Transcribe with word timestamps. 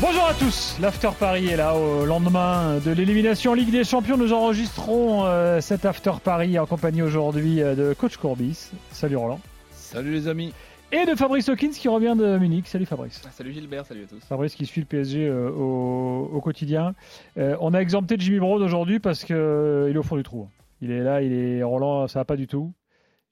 Bonjour 0.00 0.24
à 0.26 0.34
tous, 0.34 0.76
l'After 0.80 1.10
Paris 1.18 1.46
est 1.46 1.56
là 1.56 1.74
au 1.76 2.04
lendemain 2.04 2.78
de 2.84 2.90
l'élimination 2.90 3.54
Ligue 3.54 3.70
des 3.70 3.84
Champions. 3.84 4.16
Nous 4.16 4.32
enregistrons 4.32 5.24
euh, 5.24 5.60
cet 5.60 5.84
After 5.86 6.12
Paris 6.22 6.58
en 6.58 6.66
compagnie 6.66 7.00
aujourd'hui 7.02 7.62
euh, 7.62 7.74
de 7.74 7.94
Coach 7.94 8.16
Courbis. 8.16 8.70
Salut 8.90 9.16
Roland. 9.16 9.40
Salut 9.72 10.12
les 10.12 10.28
amis. 10.28 10.52
Et 10.92 11.06
de 11.06 11.14
Fabrice 11.14 11.48
Hawkins 11.48 11.70
qui 11.70 11.88
revient 11.88 12.14
de 12.18 12.38
Munich. 12.38 12.66
Salut 12.68 12.86
Fabrice. 12.86 13.22
Salut 13.32 13.52
Gilbert, 13.52 13.86
salut 13.86 14.04
à 14.04 14.06
tous. 14.06 14.20
Fabrice 14.24 14.54
qui 14.54 14.66
suit 14.66 14.80
le 14.82 14.86
PSG 14.86 15.26
euh, 15.26 15.50
au, 15.50 16.28
au, 16.32 16.40
quotidien. 16.40 16.94
Euh, 17.38 17.56
on 17.60 17.72
a 17.72 17.78
exempté 17.78 18.16
Jimmy 18.18 18.40
Brown 18.40 18.62
aujourd'hui 18.62 18.98
parce 19.00 19.24
qu'il 19.24 19.36
euh, 19.36 19.92
est 19.92 19.96
au 19.96 20.02
fond 20.02 20.16
du 20.16 20.22
trou. 20.22 20.48
Il 20.82 20.90
est 20.90 21.02
là, 21.02 21.22
il 21.22 21.32
est 21.32 21.62
Roland, 21.62 22.06
ça 22.08 22.18
va 22.20 22.24
pas 22.24 22.36
du 22.36 22.46
tout. 22.46 22.72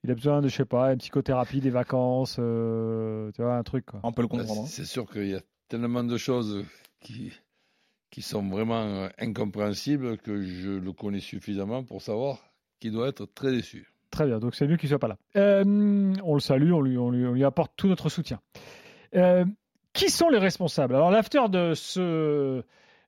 Il 0.03 0.11
a 0.11 0.15
besoin 0.15 0.41
de, 0.41 0.47
je 0.49 0.55
sais 0.55 0.65
pas, 0.65 0.91
une 0.91 0.97
psychothérapie, 0.97 1.61
des 1.61 1.69
vacances, 1.69 2.37
euh, 2.39 3.31
tu 3.35 3.41
vois, 3.41 3.55
un 3.55 3.63
truc. 3.63 3.85
Quoi. 3.85 3.99
On 4.03 4.11
peut 4.11 4.21
le 4.21 4.27
comprendre. 4.27 4.63
hein. 4.63 4.67
C'est 4.67 4.85
sûr 4.85 5.09
qu'il 5.09 5.27
y 5.29 5.35
a 5.35 5.39
tellement 5.79 6.03
de 6.03 6.17
choses 6.17 6.63
qui, 6.99 7.31
qui 8.11 8.21
sont 8.21 8.47
vraiment 8.47 9.07
incompréhensibles 9.17 10.19
que 10.19 10.43
je 10.43 10.69
le 10.69 10.91
connais 10.91 11.19
suffisamment 11.19 11.83
pour 11.83 12.03
savoir 12.03 12.37
qu'il 12.79 12.91
doit 12.91 13.07
être 13.07 13.25
très 13.25 13.51
déçu. 13.51 13.91
Très 14.11 14.27
bien, 14.27 14.37
donc 14.37 14.53
c'est 14.53 14.67
mieux 14.67 14.77
qu'il 14.77 14.87
soit 14.87 14.99
pas 14.99 15.07
là. 15.07 15.17
Euh, 15.35 16.13
on 16.23 16.35
le 16.35 16.39
salue, 16.39 16.73
on 16.73 16.81
lui, 16.81 16.95
on, 16.99 17.09
lui, 17.09 17.43
apporte 17.43 17.73
tout 17.75 17.87
notre 17.87 18.09
soutien. 18.09 18.39
Euh, 19.15 19.45
qui 19.93 20.11
sont 20.11 20.29
les 20.29 20.37
responsables? 20.37 20.93
Alors 20.93 21.09
l'after 21.09 21.49
de 21.49 21.73
ce 21.73 21.99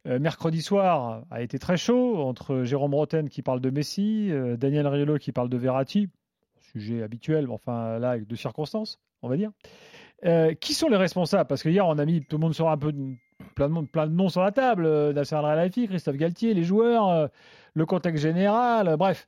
euh, 0.08 0.20
mercredi 0.20 0.64
soir 0.64 1.24
a 1.30 1.44
été 1.44 1.60
très 1.60 1.78
chaud 1.78 2.18
entre 2.18 2.64
Jérôme 2.64 2.96
Roten 2.96 3.30
qui 3.30 3.44
parle 3.44 3.62
de 3.62 3.70
Messi, 3.70 4.32
euh, 4.32 4.58
Daniel 4.58 4.88
Riolo 4.88 5.20
qui 5.20 5.32
parle 5.32 5.50
de 5.50 5.58
Verratti, 5.58 6.10
sujet 6.62 7.04
habituel, 7.04 7.46
mais 7.46 7.54
enfin 7.54 8.00
là 8.00 8.18
deux 8.18 8.36
circonstances, 8.36 9.00
on 9.22 9.30
va 9.30 9.38
dire. 9.38 9.52
Euh, 10.24 10.54
qui 10.54 10.74
sont 10.74 10.88
les 10.88 10.98
responsables? 10.98 11.48
Parce 11.48 11.62
que 11.62 11.70
hier 11.70 11.86
on 11.86 11.98
a 11.98 12.06
mis 12.06 12.22
tout 12.22 12.38
le 12.38 12.42
monde 12.42 12.54
sur 12.54 12.70
un 12.70 12.78
peu 12.78 12.94
plein, 13.54 13.70
de, 13.70 13.86
plein 13.86 14.08
de 14.08 14.14
noms 14.14 14.30
sur 14.30 14.42
la 14.42 14.52
table, 14.52 14.88
Nasser 15.12 15.36
Al-Khelaifi, 15.36 15.88
Christophe 15.88 16.16
Galtier, 16.16 16.54
les 16.54 16.64
joueurs, 16.64 17.10
euh, 17.10 17.28
le 17.74 17.86
contexte 17.86 18.24
général, 18.24 18.88
euh, 18.88 18.98
bref. 18.98 19.28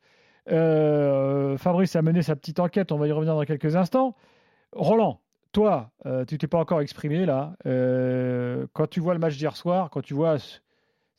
Euh, 0.50 1.58
Fabrice 1.58 1.96
a 1.96 2.02
mené 2.02 2.22
sa 2.22 2.36
petite 2.36 2.60
enquête, 2.60 2.92
on 2.92 2.98
va 2.98 3.08
y 3.08 3.12
revenir 3.12 3.36
dans 3.36 3.44
quelques 3.44 3.76
instants. 3.76 4.16
Roland, 4.72 5.20
toi, 5.52 5.92
euh, 6.06 6.26
tu 6.26 6.38
t'es 6.38 6.48
pas 6.48 6.60
encore 6.60 6.82
exprimé 6.82 7.26
là. 7.26 7.56
Euh, 7.66 8.66
quand 8.74 8.88
tu 8.88 9.00
vois 9.00 9.14
le 9.14 9.20
match 9.20 9.38
d'hier 9.38 9.56
soir, 9.56 9.90
quand 9.90 10.02
tu 10.02 10.14
vois 10.14 10.38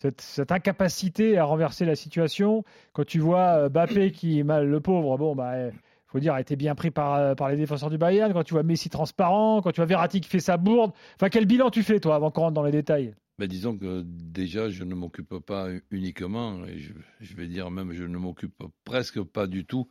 cette, 0.00 0.50
incapacité 0.50 1.38
à 1.38 1.44
renverser 1.44 1.84
la 1.84 1.94
situation, 1.94 2.64
quand 2.92 3.04
tu 3.04 3.18
vois 3.18 3.68
Bappé 3.68 4.12
qui, 4.12 4.42
mal 4.44 4.66
le 4.66 4.80
pauvre, 4.80 5.18
bon 5.18 5.34
bah, 5.34 5.70
faut 6.08 6.20
dire, 6.20 6.34
a 6.34 6.40
été 6.40 6.56
bien 6.56 6.74
pris 6.74 6.90
par, 6.90 7.36
par 7.36 7.50
les 7.50 7.56
défenseurs 7.56 7.90
du 7.90 7.98
Bayern, 7.98 8.32
quand 8.32 8.44
tu 8.44 8.54
vois 8.54 8.62
Messi 8.62 8.88
transparent, 8.88 9.60
quand 9.62 9.72
tu 9.72 9.76
vois 9.76 9.86
Verratti 9.86 10.20
qui 10.20 10.28
fait 10.28 10.40
sa 10.40 10.56
bourde, 10.56 10.92
enfin 11.16 11.28
quel 11.28 11.46
bilan 11.46 11.70
tu 11.70 11.82
fais 11.82 12.00
toi 12.00 12.14
avant 12.14 12.30
qu'on 12.30 12.42
rentre 12.42 12.54
dans 12.54 12.62
les 12.62 12.72
détails? 12.72 13.14
Ben, 13.38 13.46
disons 13.46 13.76
que 13.76 14.02
déjà, 14.04 14.68
je 14.68 14.82
ne 14.82 14.94
m'occupe 14.96 15.38
pas 15.38 15.68
uniquement, 15.92 16.64
et 16.64 16.78
je, 17.20 17.36
vais 17.36 17.46
dire 17.46 17.70
même, 17.70 17.92
je 17.92 18.02
ne 18.02 18.18
m'occupe 18.18 18.64
presque 18.84 19.22
pas 19.22 19.46
du 19.46 19.64
tout 19.64 19.88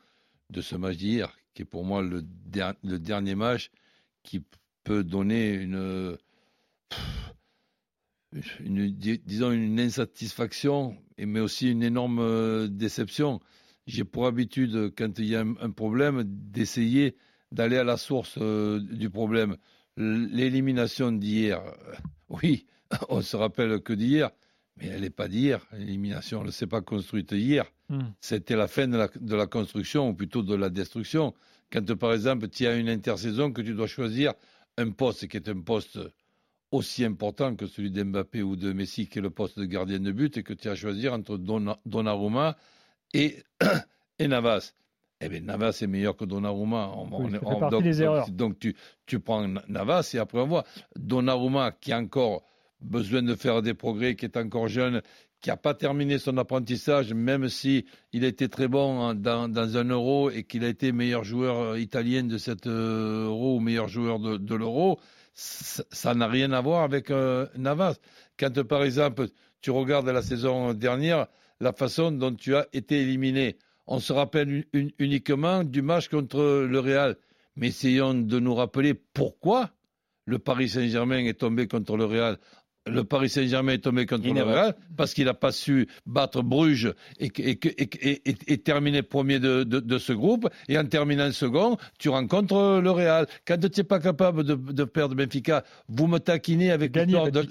de 0.50 0.60
ce 0.62 0.76
match 0.76 0.98
d'hier, 0.98 1.38
qui 1.54 1.62
est 1.62 1.66
pour 1.66 1.86
moi 1.86 2.02
le, 2.02 2.24
der 2.24 2.74
le, 2.84 3.00
dernier 3.00 3.36
match 3.36 3.72
qui 4.24 4.44
peut 4.84 5.06
donner 5.06 5.54
une, 5.54 6.18
disons, 8.34 9.52
une 9.52 9.80
insatisfaction, 9.80 10.98
mais 11.18 11.40
aussi 11.40 11.72
une 11.72 11.84
énorme 11.84 12.68
déception. 12.68 13.40
J'ai 13.88 14.04
pour 14.04 14.28
habitude, 14.28 14.92
quand 14.98 15.18
il 15.18 15.26
y 15.26 15.36
a 15.36 15.40
un, 15.42 15.72
problème, 15.72 16.24
d'essayer 16.26 17.16
d'aller 17.54 17.78
à 17.78 17.86
la 17.86 17.96
source 17.96 18.38
euh, 18.38 18.82
du 18.82 19.10
problème. 19.10 19.56
L'élimination 19.96 21.14
d'hier, 21.14 21.62
euh, 21.62 21.94
oui, 22.30 22.68
on 23.10 23.22
se 23.22 23.38
rappelle 23.38 23.80
que 23.80 23.94
d'hier, 23.94 24.30
mais 24.76 24.88
elle 24.88 25.02
n'est 25.02 25.10
pas 25.10 25.30
d'hier, 25.30 25.66
l'élimination, 25.72 26.42
elle 26.42 26.48
ne 26.48 26.52
s'est 26.52 26.68
pas 26.68 26.82
construite 26.82 27.32
hier. 27.32 27.66
Mm. 27.88 28.02
C'était 28.20 28.58
la 28.58 28.68
fin 28.68 28.90
de 28.90 28.98
la, 28.98 29.08
de 29.08 29.36
la, 29.36 29.48
construction, 29.48 30.10
ou 30.10 30.14
plutôt 30.14 30.44
de 30.44 30.54
la 30.54 30.70
destruction. 30.70 31.34
Quand, 31.72 31.96
par 31.96 32.12
exemple, 32.14 32.50
tu 32.50 32.68
as 32.68 32.76
une 32.76 32.90
intersaison 32.90 33.54
que 33.54 33.62
tu 33.62 33.74
dois 33.74 33.88
choisir 33.88 34.34
un 34.78 34.92
poste 34.92 35.30
qui 35.30 35.38
est 35.38 35.48
un 35.48 35.62
poste 35.62 35.98
aussi 36.72 37.06
important 37.06 37.56
que 37.56 37.68
celui 37.68 37.90
d'Mbappé 37.90 38.44
ou 38.44 38.58
de 38.58 38.74
Messi, 38.74 39.08
qui 39.08 39.20
est 39.20 39.22
le 39.22 39.30
poste 39.30 39.58
de 39.58 39.64
gardien 39.64 40.00
de 40.00 40.12
but, 40.12 40.36
et 40.38 40.44
que 40.44 40.54
tu 40.54 40.68
as 40.68 40.72
à 40.72 40.76
choisir 40.76 41.14
entre 41.14 41.38
Donnarumma 41.38 42.58
et, 43.14 43.38
et 44.20 44.28
Navas. 44.28 44.74
Eh 45.20 45.30
bien, 45.30 45.42
Navas 45.42 45.80
est 45.82 45.88
meilleur 45.88 46.16
que 46.16 46.26
Donnarumma. 46.26 46.92
On, 46.96 47.24
oui, 47.24 47.38
on, 47.42 47.64
on, 47.64 47.70
donc, 47.70 47.84
donc, 47.84 48.36
donc, 48.36 48.60
tu, 48.60 48.76
tu 49.06 49.20
prends 49.20 49.48
Navas 49.68 50.12
et 50.14 50.20
après 50.20 50.40
on 50.40 50.48
voit 50.48 50.64
Donnarumma 50.96 51.72
qui 51.72 51.92
a 51.92 51.98
encore 51.98 52.44
besoin 52.82 53.24
de 53.24 53.34
faire 53.34 53.64
des 53.64 53.74
progrès, 53.74 54.16
qui 54.16 54.26
est 54.26 54.38
encore 54.38 54.68
jeune, 54.68 55.02
qui 55.42 55.50
n'a 55.50 55.58
pas 55.58 55.74
terminé 55.74 56.20
son 56.20 56.38
apprentissage, 56.38 57.14
même 57.14 57.50
si 57.50 57.86
il 58.14 58.24
était 58.24 58.48
très 58.48 58.68
bon 58.68 59.14
dans, 59.16 59.48
dans 59.48 59.78
un 59.78 59.86
euro 59.86 60.30
et 60.30 60.44
qu'il 60.44 60.64
a 60.64 60.68
été 60.68 60.92
meilleur 60.92 61.24
joueur 61.24 61.78
italien 61.78 62.24
de 62.24 62.38
cet 62.38 62.68
euro 62.68 63.58
ou 63.58 63.60
meilleur 63.60 63.88
joueur 63.88 64.20
de, 64.20 64.38
de 64.38 64.56
l'euro, 64.56 65.00
ça 65.34 66.16
n'a 66.16 66.28
rien 66.28 66.52
à 66.52 66.62
voir 66.62 66.84
avec 66.84 67.12
euh, 67.12 67.48
Navas. 67.56 67.98
Quand 68.40 68.64
par 68.64 68.84
exemple 68.84 69.28
tu 69.62 69.72
regardes 69.72 70.08
la 70.08 70.22
saison 70.22 70.74
dernière, 70.74 71.28
la 71.60 71.74
façon 71.74 72.12
dont 72.12 72.34
tu 72.34 72.56
as 72.56 72.68
été 72.74 73.02
éliminé, 73.02 73.58
on 73.88 74.00
se 74.00 74.14
rappelle 74.14 74.66
un, 74.74 74.88
uniquement 75.00 75.64
du 75.64 75.82
match 75.82 76.10
contre 76.10 76.66
le 76.70 76.80
Real. 76.80 77.18
Mais 77.56 77.68
essayons 77.68 78.14
de 78.14 78.40
nous 78.40 78.54
rappeler 78.54 78.94
pourquoi 78.94 79.72
le 80.26 80.40
Paris 80.40 80.70
Saint-Germain 80.70 81.26
est 81.26 81.40
tombé 81.40 81.68
contre 81.68 81.98
le 81.98 82.06
Real 82.06 82.38
le 82.90 83.04
Paris 83.04 83.30
Saint-Germain 83.30 83.74
est 83.74 83.84
tombé 83.84 84.06
contre 84.06 84.34
le 84.34 84.44
Real 84.44 84.76
parce 84.96 85.14
qu'il 85.14 85.26
n'a 85.26 85.34
pas 85.34 85.52
su 85.52 85.88
battre 86.06 86.42
Bruges 86.42 86.94
et, 87.20 87.32
et, 87.38 87.60
et, 87.62 88.36
et 88.48 88.58
terminer 88.60 89.04
premier 89.04 89.40
de, 89.40 89.64
de, 89.64 89.80
de, 89.80 89.98
ce 89.98 90.14
groupe. 90.14 90.50
Et 90.68 90.78
en 90.78 90.86
terminant 90.86 91.32
second, 91.32 91.78
tu 92.00 92.10
rencontres 92.10 92.80
le 92.82 92.92
Real. 92.92 93.28
Quand 93.46 93.58
tu 93.58 93.68
n'es 93.80 93.84
pas 93.84 94.00
capable 94.00 94.44
de, 94.44 94.56
de, 94.56 94.84
perdre 94.84 95.16
Benfica, 95.16 95.64
vous 95.88 96.08
me 96.08 96.20
taquinez 96.20 96.72
avec 96.72 96.96
l'histoire 96.96 97.32
de, 97.32 97.44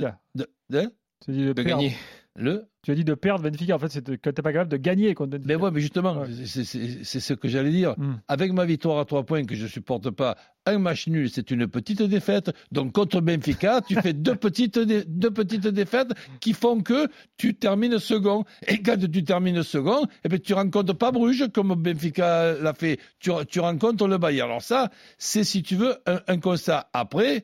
de, 0.70 0.92
de 1.28 1.62
gagner. 1.62 1.94
Le 2.36 2.68
tu 2.86 2.92
as 2.92 2.94
dit 2.94 3.04
de 3.04 3.14
perdre 3.14 3.42
Benfica, 3.42 3.74
en 3.74 3.80
fait, 3.80 3.88
c'est 3.88 4.04
que 4.04 4.12
tu 4.14 4.28
n'es 4.28 4.32
pas 4.32 4.52
capable 4.52 4.70
de 4.70 4.76
gagner 4.76 5.12
contre 5.14 5.30
Benfica. 5.30 5.48
Mais 5.48 5.60
ouais, 5.60 5.70
mais 5.72 5.80
justement, 5.80 6.20
ouais. 6.20 6.28
c'est 6.44 7.18
ce 7.18 7.34
que 7.34 7.48
j'allais 7.48 7.72
dire. 7.72 7.98
Mm. 7.98 8.20
Avec 8.28 8.52
ma 8.52 8.64
victoire 8.64 9.00
à 9.00 9.04
trois 9.04 9.24
points 9.24 9.44
que 9.44 9.56
je 9.56 9.64
ne 9.64 9.68
supporte 9.68 10.08
pas, 10.10 10.36
un 10.66 10.78
match 10.78 11.08
nul, 11.08 11.28
c'est 11.28 11.50
une 11.50 11.66
petite 11.66 12.00
défaite. 12.02 12.52
Donc 12.70 12.92
contre 12.92 13.20
Benfica, 13.20 13.80
tu 13.80 13.96
fais 13.96 14.12
deux 14.12 14.36
petites, 14.36 14.78
deux 14.78 15.32
petites 15.32 15.66
défaites 15.66 16.12
qui 16.38 16.52
font 16.52 16.80
que 16.80 17.08
tu 17.36 17.56
termines 17.56 17.98
second. 17.98 18.44
Et 18.68 18.80
quand 18.80 18.96
tu 18.96 19.24
termines 19.24 19.64
second, 19.64 20.06
eh 20.22 20.28
bien, 20.28 20.38
tu 20.38 20.54
rencontres 20.54 20.94
pas 20.94 21.10
Bruges 21.10 21.48
comme 21.52 21.74
Benfica 21.74 22.52
l'a 22.52 22.72
fait. 22.72 23.00
Tu, 23.18 23.32
tu, 23.48 23.58
rencontres 23.58 24.06
le 24.06 24.18
Bayern. 24.18 24.48
Alors 24.48 24.62
ça, 24.62 24.90
c'est 25.18 25.42
si 25.42 25.64
tu 25.64 25.74
veux 25.74 25.96
un, 26.06 26.20
un 26.28 26.38
constat. 26.38 26.88
Après, 26.92 27.42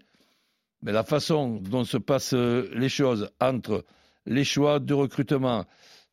mais 0.83 0.93
la 0.93 1.03
façon 1.03 1.61
dont 1.61 1.83
se 1.83 1.97
passent 1.97 2.33
les 2.33 2.89
choses 2.89 3.29
entre 3.41 3.85
les 4.27 4.45
choix 4.45 4.79
de 4.81 4.95
recrutement, 4.95 5.65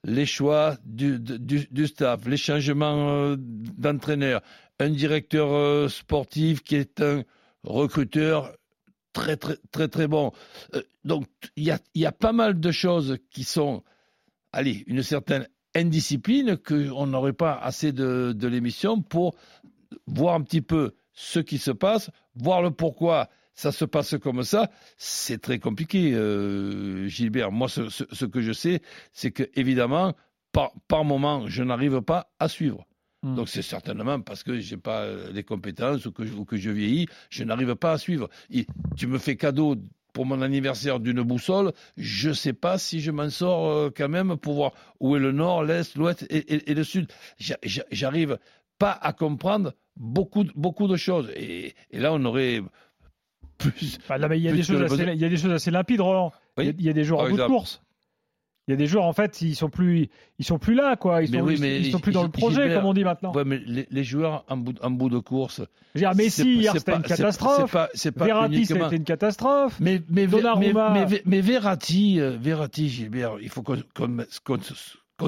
les 0.04 0.26
choix 0.26 0.78
du, 0.86 1.88
staff, 1.88 2.26
les 2.26 2.38
changements 2.38 3.10
euh, 3.10 3.36
d'entraîneur, 3.38 4.42
un 4.80 4.90
directeur 4.90 5.52
euh, 5.52 5.90
sportif 5.90 6.64
qui 6.64 6.76
est 6.76 7.02
un 7.02 7.24
recruteur 7.64 8.54
très 9.14 9.36
très 9.38 9.58
très 9.72 9.88
très 9.88 10.08
bon. 10.08 10.32
Euh, 10.76 10.82
donc 11.04 11.26
il 11.56 11.76
y 11.96 12.06
a, 12.06 12.12
pas 12.12 12.34
mal 12.34 12.60
de 12.60 12.72
choses 12.72 13.18
qui 13.32 13.44
sont, 13.44 13.84
allez, 14.52 14.84
une 14.88 15.04
certaine 15.04 15.48
indiscipline 15.76 16.58
qu'on 16.58 17.08
n'aurait 17.08 17.34
pas 17.34 17.54
assez 17.56 17.92
de 17.92 18.48
l'émission 18.48 19.02
pour 19.02 19.36
voir 20.08 20.36
un 20.36 20.42
petit 20.42 20.62
peu 20.62 20.94
ce 21.14 21.40
qui 21.40 21.58
se 21.58 21.72
passe, 21.72 22.10
voir 22.36 22.62
le 22.62 22.72
pourquoi 22.72 23.30
ça 23.60 23.74
se 23.74 23.84
passe 23.84 24.16
comme 24.18 24.44
ça, 24.44 24.72
c'est 24.96 25.42
très 25.42 25.60
compliqué, 25.60 26.14
euh, 26.14 27.08
Gilbert. 27.08 27.52
Moi, 27.52 27.68
ce, 27.68 27.90
ce, 27.90 28.06
ce, 28.10 28.24
que 28.24 28.40
je 28.40 28.54
sais, 28.54 28.82
c'est 29.12 29.32
que 29.32 29.44
évidemment, 29.54 30.14
par, 30.54 30.72
par 30.88 31.04
moment, 31.04 31.46
je 31.48 31.62
n'arrive 31.62 32.00
pas 32.00 32.32
à 32.40 32.48
suivre. 32.48 32.86
Mmh. 33.22 33.36
Donc 33.36 33.50
c'est 33.50 33.62
certainement 33.62 34.22
parce 34.22 34.44
que 34.44 34.62
j'ai 34.62 34.78
pas 34.78 35.08
les 35.34 35.44
compétences 35.44 36.06
ou 36.06 36.14
que, 36.14 36.24
ou 36.24 36.46
que 36.46 36.56
je 36.56 36.70
vieillis, 36.70 37.08
je 37.30 37.44
n'arrive 37.44 37.76
pas 37.76 37.92
à 37.92 37.98
suivre. 37.98 38.30
Et 38.50 38.66
tu 38.96 39.08
me 39.08 39.18
fais 39.18 39.36
cadeau 39.36 39.76
pour 40.14 40.26
mon 40.26 40.42
anniversaire 40.42 41.02
d'une 41.02 41.22
boussole, 41.22 41.74
je 41.98 42.30
ne 42.30 42.34
sais 42.34 42.54
pas 42.54 42.78
si 42.78 43.02
je 43.02 43.12
m'en 43.12 43.30
sors 43.30 43.68
euh, 43.68 43.90
quand 43.94 44.08
même 44.08 44.38
pour 44.38 44.54
voir 44.54 44.72
où 45.02 45.18
est 45.18 45.20
le 45.20 45.34
nord, 45.34 45.66
l'est, 45.66 45.96
l'ouest 45.98 46.26
et, 46.30 46.38
et, 46.38 46.72
et, 46.72 46.74
le 46.74 46.84
sud. 46.86 47.12
J'arrive 47.92 48.40
pas 48.78 48.98
à 49.02 49.12
comprendre 49.12 49.74
beaucoup, 50.00 50.46
beaucoup 50.56 50.88
de 50.88 50.96
choses. 50.96 51.30
Et, 51.36 51.76
là, 51.92 52.12
on 52.14 52.24
aurait 52.26 52.62
plus. 53.60 54.00
Bah, 54.10 54.18
il, 54.36 54.42
y 54.42 54.50
a 54.50 54.52
des 54.52 54.64
choses 54.64 54.82
assez, 54.82 55.04
il 55.04 55.20
y 55.20 55.26
a 55.26 55.30
des 55.30 55.38
choses 55.38 55.52
assez 55.52 55.70
limpides, 55.70 56.02
Roland. 56.02 56.32
Il, 56.58 56.82
y 56.82 56.90
a, 56.90 56.94
des 56.94 57.04
joueurs 57.04 57.22
en 57.22 57.30
bout 57.30 57.38
de 57.38 57.46
course. 57.46 57.82
Il 58.68 58.72
y 58.72 58.74
a 58.74 58.78
des 58.78 58.86
joueurs, 58.86 59.06
en 59.06 59.14
fait, 59.14 59.42
ils 59.42 59.56
sont 59.56 59.70
plus, 59.70 60.10
ils 60.38 60.46
sont 60.46 60.60
plus 60.60 60.76
là, 60.76 60.96
quoi. 60.96 61.24
Ils 61.24 61.30
sont, 61.30 61.50
ils, 61.50 61.92
sont 61.92 62.00
plus 62.00 62.12
dans 62.12 62.22
le 62.22 62.30
projet, 62.30 62.72
comme 62.74 62.86
on 62.86 62.94
dit 62.94 63.04
maintenant. 63.04 63.32
Ouais, 63.34 63.44
mais 63.44 63.60
les, 63.66 64.04
joueurs 64.04 64.46
en 64.48 64.58
bout, 64.58 64.80
en 64.84 64.92
bout 64.92 65.10
de 65.10 65.18
course. 65.18 65.62
Je 65.96 66.00
veux 66.00 66.06
dire, 66.06 66.16
Messi, 66.16 66.56
hier, 66.56 66.74
c'était 66.74 66.96
une 66.96 67.02
catastrophe. 67.02 67.76
C'est 67.96 68.12
pas, 68.12 68.26
Verratti, 68.26 68.68
c'était 68.68 68.96
une 68.96 69.04
catastrophe. 69.04 69.80
Mais, 69.80 70.02
mais, 70.10 70.28
mais, 70.28 71.06
mais, 71.26 71.42
Verratti, 71.42 72.20
euh, 72.20 72.38
Verratti, 72.40 72.90
Gilbert, 72.90 73.38
il 73.42 73.50
faut 73.50 73.64
qu'on 73.64 73.80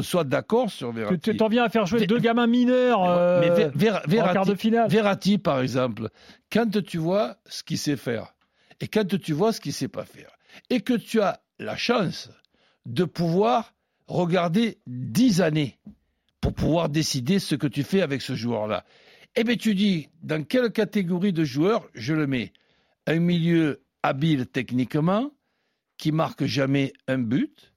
soit 0.01 0.23
d'accord 0.23 0.69
sur 0.69 0.91
Verratti. 0.91 1.31
Tu 1.31 1.37
t'en 1.37 1.47
viens 1.49 1.65
à 1.65 1.69
faire 1.69 1.85
jouer 1.85 2.07
deux 2.07 2.19
gamins 2.19 2.47
mineurs 2.47 3.03
euh, 3.03 3.41
en 3.41 4.33
quart 4.33 4.45
de 4.45 4.55
finale. 4.55 4.89
Verratti, 4.89 5.37
par 5.37 5.59
exemple, 5.59 6.09
quand 6.51 6.81
tu 6.83 6.97
vois 6.97 7.37
ce 7.45 7.63
qu'il 7.63 7.77
sait 7.77 7.97
faire 7.97 8.33
et 8.79 8.87
quand 8.87 9.07
tu 9.19 9.33
vois 9.33 9.53
ce 9.53 9.59
qu'il 9.61 9.73
sait 9.73 9.87
pas 9.87 10.05
faire 10.05 10.31
et 10.69 10.81
que 10.81 10.93
tu 10.93 11.21
as 11.21 11.41
la 11.59 11.75
chance 11.75 12.29
de 12.85 13.03
pouvoir 13.03 13.73
regarder 14.07 14.79
dix 14.87 15.41
années 15.41 15.79
pour 16.41 16.53
pouvoir 16.53 16.89
décider 16.89 17.39
ce 17.39 17.55
que 17.55 17.67
tu 17.67 17.83
fais 17.83 18.01
avec 18.01 18.21
ce 18.21 18.33
joueur-là. 18.33 18.83
Eh 19.35 19.43
bien, 19.43 19.55
tu 19.55 19.75
dis, 19.75 20.09
dans 20.23 20.43
quelle 20.43 20.71
catégorie 20.71 21.31
de 21.31 21.43
joueur 21.43 21.87
je 21.93 22.13
le 22.13 22.27
mets 22.27 22.51
Un 23.07 23.19
milieu 23.19 23.83
habile 24.03 24.47
techniquement, 24.47 25.31
qui 25.97 26.11
marque 26.11 26.45
jamais 26.45 26.91
un 27.07 27.19
but, 27.19 27.70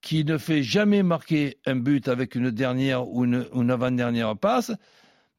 qui 0.00 0.24
ne 0.24 0.38
fait 0.38 0.62
jamais 0.62 1.02
marquer 1.02 1.58
un 1.66 1.76
but 1.76 2.08
avec 2.08 2.34
une 2.34 2.50
dernière 2.50 3.08
ou 3.08 3.24
une, 3.24 3.70
avant-dernière 3.70 4.36
passe. 4.36 4.72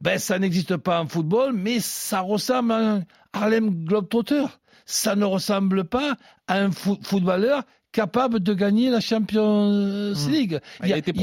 Ben, 0.01 0.17
ça 0.17 0.39
n'existe 0.39 0.77
pas 0.77 1.01
en 1.01 1.07
football, 1.07 1.53
mais 1.53 1.79
ça 1.79 2.21
ressemble 2.21 2.71
à 2.71 2.93
un 2.95 3.03
Harlem 3.33 3.85
Globetrotter. 3.85 4.45
Ça 4.85 5.15
ne 5.15 5.25
ressemble 5.25 5.85
pas 5.85 6.17
à 6.47 6.59
un 6.59 6.71
footballeur 6.71 7.63
capable 7.91 8.39
de 8.39 8.53
gagner 8.53 8.89
la 8.89 8.99
Champions 8.99 10.13
hmm. 10.13 10.31
League. 10.31 10.59
Il, 10.83 10.89
y 10.89 10.93
a, 10.93 10.97
été 10.97 11.13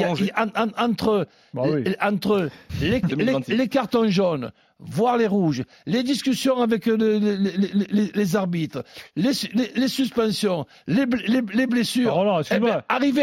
entre, 0.76 1.26
bah 1.54 1.62
entre 2.00 2.50
les, 2.80 3.68
cartons 3.68 4.08
jaunes, 4.08 4.52
voire 4.78 5.16
les 5.16 5.26
rouges, 5.26 5.64
les 5.86 6.02
discussions 6.02 6.60
avec 6.60 6.86
les, 6.86 8.36
arbitres, 8.36 8.84
les, 9.16 9.88
suspensions, 9.88 10.66
les, 10.86 11.06
blessures, 11.06 12.16
oh 12.16 12.40
eh 12.50 12.58
ben, 12.58 12.82
arriver, 12.88 13.22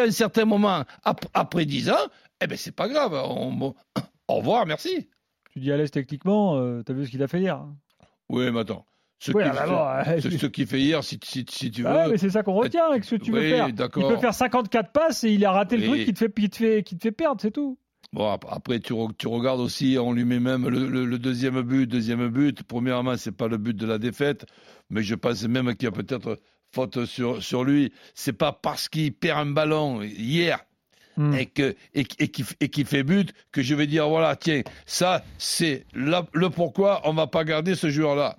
à, 0.00 0.04
un 0.04 0.10
certain 0.10 0.44
moment, 0.44 0.84
après 1.34 1.64
10 1.64 1.90
ans, 1.90 1.94
eh 2.42 2.46
ben 2.46 2.56
c'est 2.56 2.74
pas 2.74 2.88
grave. 2.88 3.12
au 4.28 4.34
revoir, 4.34 4.66
merci. 4.66 5.08
Tu 5.52 5.60
dis 5.60 5.72
à 5.72 5.76
l'aise 5.76 5.90
techniquement, 5.90 6.56
euh, 6.56 6.82
tu 6.84 6.92
as 6.92 6.94
vu 6.94 7.06
ce 7.06 7.10
qu'il 7.10 7.22
a 7.22 7.28
fait 7.28 7.40
hier 7.40 7.56
hein 7.56 7.76
Oui, 8.28 8.50
mais 8.50 8.60
attends. 8.60 8.86
Ce, 9.22 9.32
qui, 9.32 9.38
fait, 9.38 10.38
ce, 10.38 10.46
qui 10.46 10.64
fait 10.64 10.80
hier, 10.80 11.04
si, 11.04 11.20
si, 11.22 11.70
tu 11.70 11.82
veux. 11.82 12.10
mais 12.10 12.16
c'est 12.16 12.30
ça 12.30 12.42
qu'on 12.42 12.54
retient 12.54 12.86
avec 12.86 13.04
ce 13.04 13.16
que 13.16 13.20
tu 13.22 13.32
veux 13.32 13.42
faire. 13.42 13.68
Il 13.68 13.74
peut 13.74 14.16
faire 14.16 14.32
54 14.32 14.92
passes 14.92 15.24
et 15.24 15.32
il 15.32 15.44
a 15.44 15.52
raté 15.52 15.76
le 15.76 15.88
truc 15.88 16.04
qui 16.06 16.14
te 16.14 16.18
fait, 16.18 16.32
qui 16.32 16.48
te 16.48 16.56
fait, 16.56 16.82
qui 16.82 16.96
te 16.96 17.02
fait 17.02 17.12
perdre, 17.12 17.38
c'est 17.38 17.50
tout. 17.50 17.76
Bon, 18.14 18.32
après, 18.32 18.80
tu, 18.80 18.94
tu, 19.18 19.28
regardes 19.28 19.60
aussi, 19.60 19.98
on 20.00 20.14
lui 20.14 20.24
met 20.24 20.40
même 20.40 20.66
le, 20.66 21.18
deuxième 21.18 21.60
but. 21.60 21.86
Deuxième 21.86 22.28
but, 22.28 22.62
premièrement, 22.62 23.14
c'est 23.18 23.36
pas 23.36 23.46
le 23.46 23.58
but 23.58 23.76
de 23.76 23.86
la 23.86 23.98
défaite, 23.98 24.46
mais 24.88 25.02
je 25.02 25.14
pense 25.14 25.46
même 25.46 25.76
qu'il 25.76 25.84
y 25.84 25.88
a 25.88 25.92
peut-être 25.92 26.40
faute 26.72 27.04
sur, 27.04 27.42
sur 27.42 27.62
lui. 27.62 27.92
C'est 28.14 28.32
pas 28.32 28.52
parce 28.52 28.88
qu'il 28.88 29.12
perd 29.12 29.38
un 29.38 29.50
ballon 29.52 30.00
hier 30.00 30.64
hmm. 31.18 31.34
et 31.34 31.44
que 31.44 31.76
et, 31.92 32.06
et 32.20 32.68
qui 32.70 32.84
fait 32.84 33.02
but 33.02 33.34
que 33.52 33.60
je 33.60 33.74
vais 33.74 33.86
dire 33.86 34.08
voilà 34.08 34.36
tiens 34.36 34.62
ça 34.86 35.24
c'est 35.38 35.84
le 35.92 36.48
pourquoi 36.48 37.00
on 37.04 37.12
va 37.12 37.26
pas 37.26 37.44
garder 37.44 37.74
ce 37.74 37.90
joueur 37.90 38.14
là 38.14 38.36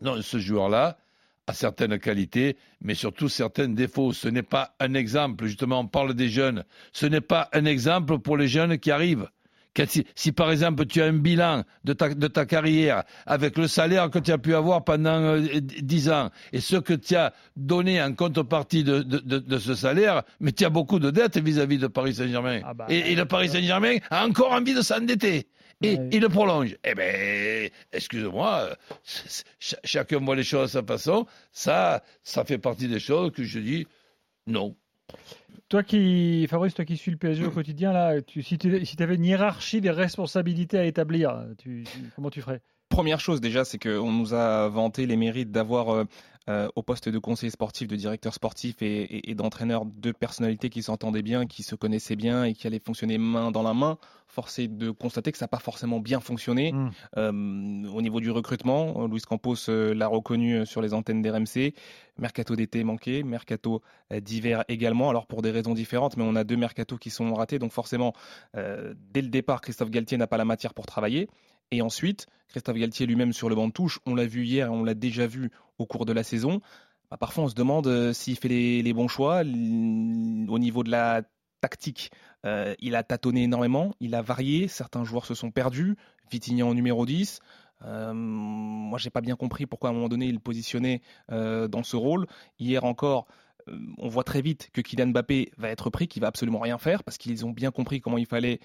non, 0.00 0.20
ce 0.22 0.38
joueur-là 0.38 0.96
a 1.46 1.52
certaines 1.52 1.98
qualités, 1.98 2.56
mais 2.80 2.94
surtout 2.94 3.28
certains 3.28 3.68
défauts. 3.68 4.12
Ce 4.12 4.28
n'est 4.28 4.42
pas 4.42 4.74
un 4.80 4.94
exemple, 4.94 5.44
justement, 5.46 5.80
on 5.80 5.86
parle 5.86 6.14
des 6.14 6.28
jeunes. 6.28 6.64
Ce 6.92 7.06
n'est 7.06 7.20
pas 7.20 7.48
un 7.52 7.64
exemple 7.64 8.18
pour 8.18 8.36
les 8.36 8.48
jeunes 8.48 8.78
qui 8.78 8.90
arrivent. 8.90 9.28
Si, 10.14 10.32
par 10.32 10.50
exemple 10.50 10.84
tu 10.84 11.00
as 11.00 11.06
un 11.06 11.14
bilan 11.14 11.64
de 11.84 11.94
ta, 11.94 12.46
carrière 12.46 13.04
avec 13.24 13.56
le 13.56 13.66
salaire 13.66 14.10
que 14.10 14.18
tu 14.18 14.30
as 14.30 14.36
pu 14.36 14.54
avoir 14.54 14.84
pendant 14.84 15.38
dix 15.38 16.10
ans 16.10 16.30
et 16.52 16.60
ce 16.60 16.76
que 16.76 16.92
tu 16.92 17.16
as 17.16 17.32
donné 17.56 18.02
en 18.02 18.12
contrepartie 18.12 18.84
de, 18.84 19.58
ce 19.58 19.74
salaire, 19.74 20.24
mais 20.40 20.52
tu 20.52 20.66
as 20.66 20.70
beaucoup 20.70 20.98
de 20.98 21.10
dettes 21.10 21.38
vis-à-vis 21.38 21.78
de 21.78 21.86
Paris 21.86 22.16
Saint-Germain. 22.16 22.60
Ah 22.64 22.74
bah, 22.74 22.86
et, 22.90 23.14
le 23.14 23.24
Paris 23.24 23.48
Saint-Germain 23.48 23.96
a 24.10 24.26
encore 24.26 24.52
envie 24.52 24.74
de 24.74 24.82
s'endetter 24.82 25.48
et 25.82 25.98
il 26.12 26.20
le 26.20 26.28
prolonge. 26.28 26.76
Eh 26.84 26.94
bien, 26.94 27.68
excuse-moi, 27.92 28.76
chacun 29.58 30.18
voit 30.18 30.36
les 30.36 30.44
choses 30.44 30.64
à 30.64 30.80
sa 30.80 30.82
façon. 30.82 31.26
Ça, 31.52 32.02
ça 32.22 32.44
fait 32.44 32.58
partie 32.58 32.88
des 32.88 33.00
choses 33.00 33.32
que 33.32 33.44
je 33.44 33.58
dis 33.58 33.86
non. 34.46 34.76
Toi 35.68 35.82
qui, 35.82 36.46
Fabrice, 36.48 36.74
toi 36.74 36.84
qui 36.84 36.96
suis 36.96 37.10
le 37.10 37.16
PSG 37.16 37.46
au 37.46 37.50
quotidien, 37.50 37.92
là, 37.92 38.20
tu, 38.20 38.42
si 38.42 38.58
tu 38.58 38.84
si 38.84 39.02
avais 39.02 39.14
une 39.14 39.24
hiérarchie 39.24 39.80
des 39.80 39.90
responsabilités 39.90 40.78
à 40.78 40.84
établir, 40.84 41.46
comment 42.14 42.30
tu 42.30 42.42
ferais? 42.42 42.60
Première 42.90 43.20
chose 43.20 43.40
déjà, 43.40 43.64
c'est 43.64 43.78
qu'on 43.78 44.12
nous 44.12 44.34
a 44.34 44.68
vanté 44.68 45.06
les 45.06 45.16
mérites 45.16 45.50
d'avoir 45.50 45.88
euh, 45.88 46.04
euh, 46.50 46.68
au 46.76 46.82
poste 46.82 47.08
de 47.08 47.18
conseiller 47.18 47.48
sportif, 47.48 47.88
de 47.88 47.96
directeur 47.96 48.34
sportif 48.34 48.82
et, 48.82 49.30
et, 49.30 49.34
d'entraîneur 49.34 49.86
deux 49.86 50.12
personnalités 50.12 50.68
qui 50.68 50.82
s'entendaient 50.82 51.22
bien, 51.22 51.46
qui 51.46 51.62
se 51.62 51.74
connaissaient 51.74 52.16
bien 52.16 52.44
et 52.44 52.52
qui 52.52 52.66
allaient 52.66 52.82
fonctionner 52.84 53.16
main 53.16 53.50
dans 53.50 53.62
la 53.62 53.72
main. 53.72 53.96
Force 54.32 54.58
est 54.58 54.68
de 54.68 54.90
constater 54.90 55.30
que 55.30 55.38
ça 55.38 55.44
n'a 55.44 55.48
pas 55.48 55.58
forcément 55.58 56.00
bien 56.00 56.20
fonctionné. 56.20 56.72
Hmm. 56.72 56.90
Euh, 57.18 57.30
au 57.92 58.02
niveau 58.02 58.20
du 58.20 58.30
recrutement, 58.30 59.06
Luis 59.06 59.20
Campos 59.20 59.68
l'a 59.68 60.06
reconnu 60.06 60.64
sur 60.66 60.80
les 60.80 60.94
antennes 60.94 61.22
d'RMC. 61.22 61.74
Mercato 62.18 62.56
d'été 62.56 62.82
manqué, 62.82 63.22
mercato 63.22 63.82
d'hiver 64.10 64.64
également. 64.68 65.10
Alors 65.10 65.26
pour 65.26 65.42
des 65.42 65.50
raisons 65.50 65.74
différentes, 65.74 66.16
mais 66.16 66.24
on 66.26 66.34
a 66.34 66.44
deux 66.44 66.56
mercatos 66.56 66.98
qui 66.98 67.10
sont 67.10 67.34
ratés. 67.34 67.58
Donc 67.58 67.72
forcément, 67.72 68.14
dès 68.54 69.22
le 69.22 69.28
départ, 69.28 69.60
Christophe 69.60 69.90
Galtier 69.90 70.18
n'a 70.18 70.26
pas 70.26 70.38
la 70.38 70.44
matière 70.44 70.74
pour 70.74 70.86
travailler. 70.86 71.28
Et 71.72 71.80
ensuite, 71.80 72.26
Christophe 72.48 72.76
Galtier 72.76 73.06
lui-même 73.06 73.32
sur 73.32 73.48
le 73.48 73.54
banc 73.54 73.66
de 73.68 73.72
touche, 73.72 73.98
on 74.06 74.14
l'a 74.14 74.26
vu 74.26 74.44
hier 74.44 74.66
et 74.66 74.70
on 74.70 74.84
l'a 74.84 74.94
déjà 74.94 75.26
vu 75.26 75.50
au 75.78 75.86
cours 75.86 76.04
de 76.04 76.12
la 76.12 76.22
saison. 76.22 76.60
Bah, 77.10 77.16
parfois, 77.16 77.44
on 77.44 77.48
se 77.48 77.54
demande 77.54 77.86
euh, 77.88 78.12
s'il 78.12 78.36
fait 78.36 78.48
les, 78.48 78.92
bons 78.94 79.08
choix. 79.08 79.40
Au 79.40 80.58
niveau 80.58 80.82
de 80.82 80.90
la 80.90 81.22
tactique, 81.62 82.10
euh, 82.44 82.74
il 82.80 82.94
a 82.96 83.02
tâtonné 83.02 83.44
énormément, 83.44 83.94
il 84.00 84.14
a 84.14 84.20
varié. 84.20 84.68
Certains 84.68 85.04
joueurs 85.04 85.24
se 85.24 85.34
sont 85.34 85.50
perdus. 85.50 85.96
Vitignan 86.30 86.68
en 86.68 86.74
numéro 86.74 87.06
10. 87.06 87.40
Euh, 87.84 88.12
moi, 88.14 88.98
j'ai 88.98 89.10
pas 89.10 89.20
bien 89.20 89.36
compris 89.36 89.66
pourquoi 89.66 89.90
à 89.90 89.92
un 89.92 89.94
moment 89.94 90.08
donné 90.08 90.26
il 90.26 90.40
positionnait 90.40 91.00
euh, 91.30 91.68
dans 91.68 91.82
ce 91.82 91.96
rôle. 91.96 92.26
Hier 92.58 92.84
encore, 92.84 93.26
euh, 93.68 93.78
on 93.98 94.08
voit 94.08 94.24
très 94.24 94.40
vite 94.42 94.70
que 94.72 94.80
Kylian 94.80 95.08
Mbappé 95.08 95.52
va 95.56 95.68
être 95.68 95.90
pris, 95.90 96.08
qu'il 96.08 96.22
va 96.22 96.28
absolument 96.28 96.60
rien 96.60 96.78
faire 96.78 97.04
parce 97.04 97.18
qu'ils 97.18 97.44
ont 97.46 97.50
bien 97.50 97.70
compris 97.70 98.00
comment 98.00 98.18
il 98.18 98.26
fallait 98.26 98.60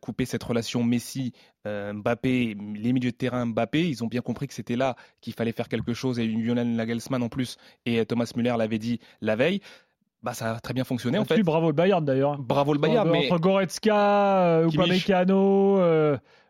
couper 0.00 0.24
cette 0.24 0.42
relation 0.42 0.82
Messi 0.82 1.32
Mbappé, 1.64 2.56
les 2.74 2.92
milieux 2.92 3.10
de 3.10 3.16
terrain 3.16 3.46
Mbappé, 3.46 3.88
ils 3.88 4.02
ont 4.04 4.06
bien 4.06 4.22
compris 4.22 4.46
que 4.46 4.54
c'était 4.54 4.76
là 4.76 4.96
qu'il 5.20 5.34
fallait 5.34 5.52
faire 5.52 5.68
quelque 5.68 5.92
chose 5.92 6.18
et 6.18 6.26
Lionel 6.26 6.74
Nagelsmann 6.74 7.22
en 7.22 7.28
plus 7.28 7.56
et 7.84 8.04
Thomas 8.06 8.30
Müller 8.36 8.54
l'avait 8.56 8.78
dit 8.78 9.00
la 9.20 9.36
veille. 9.36 9.60
Bah, 10.22 10.34
ça 10.34 10.56
a 10.56 10.60
très 10.60 10.74
bien 10.74 10.84
fonctionné 10.84 11.18
en 11.18 11.24
fait. 11.24 11.42
Bravo 11.42 11.68
le 11.68 11.72
Bayern 11.72 12.04
d'ailleurs. 12.04 12.38
Bravo 12.38 12.72
le 12.72 12.78
Bayern. 12.78 13.08
Entre, 13.08 13.18
mais... 13.18 13.28
Goretzka, 13.38 14.62
Upamecano, 14.66 15.80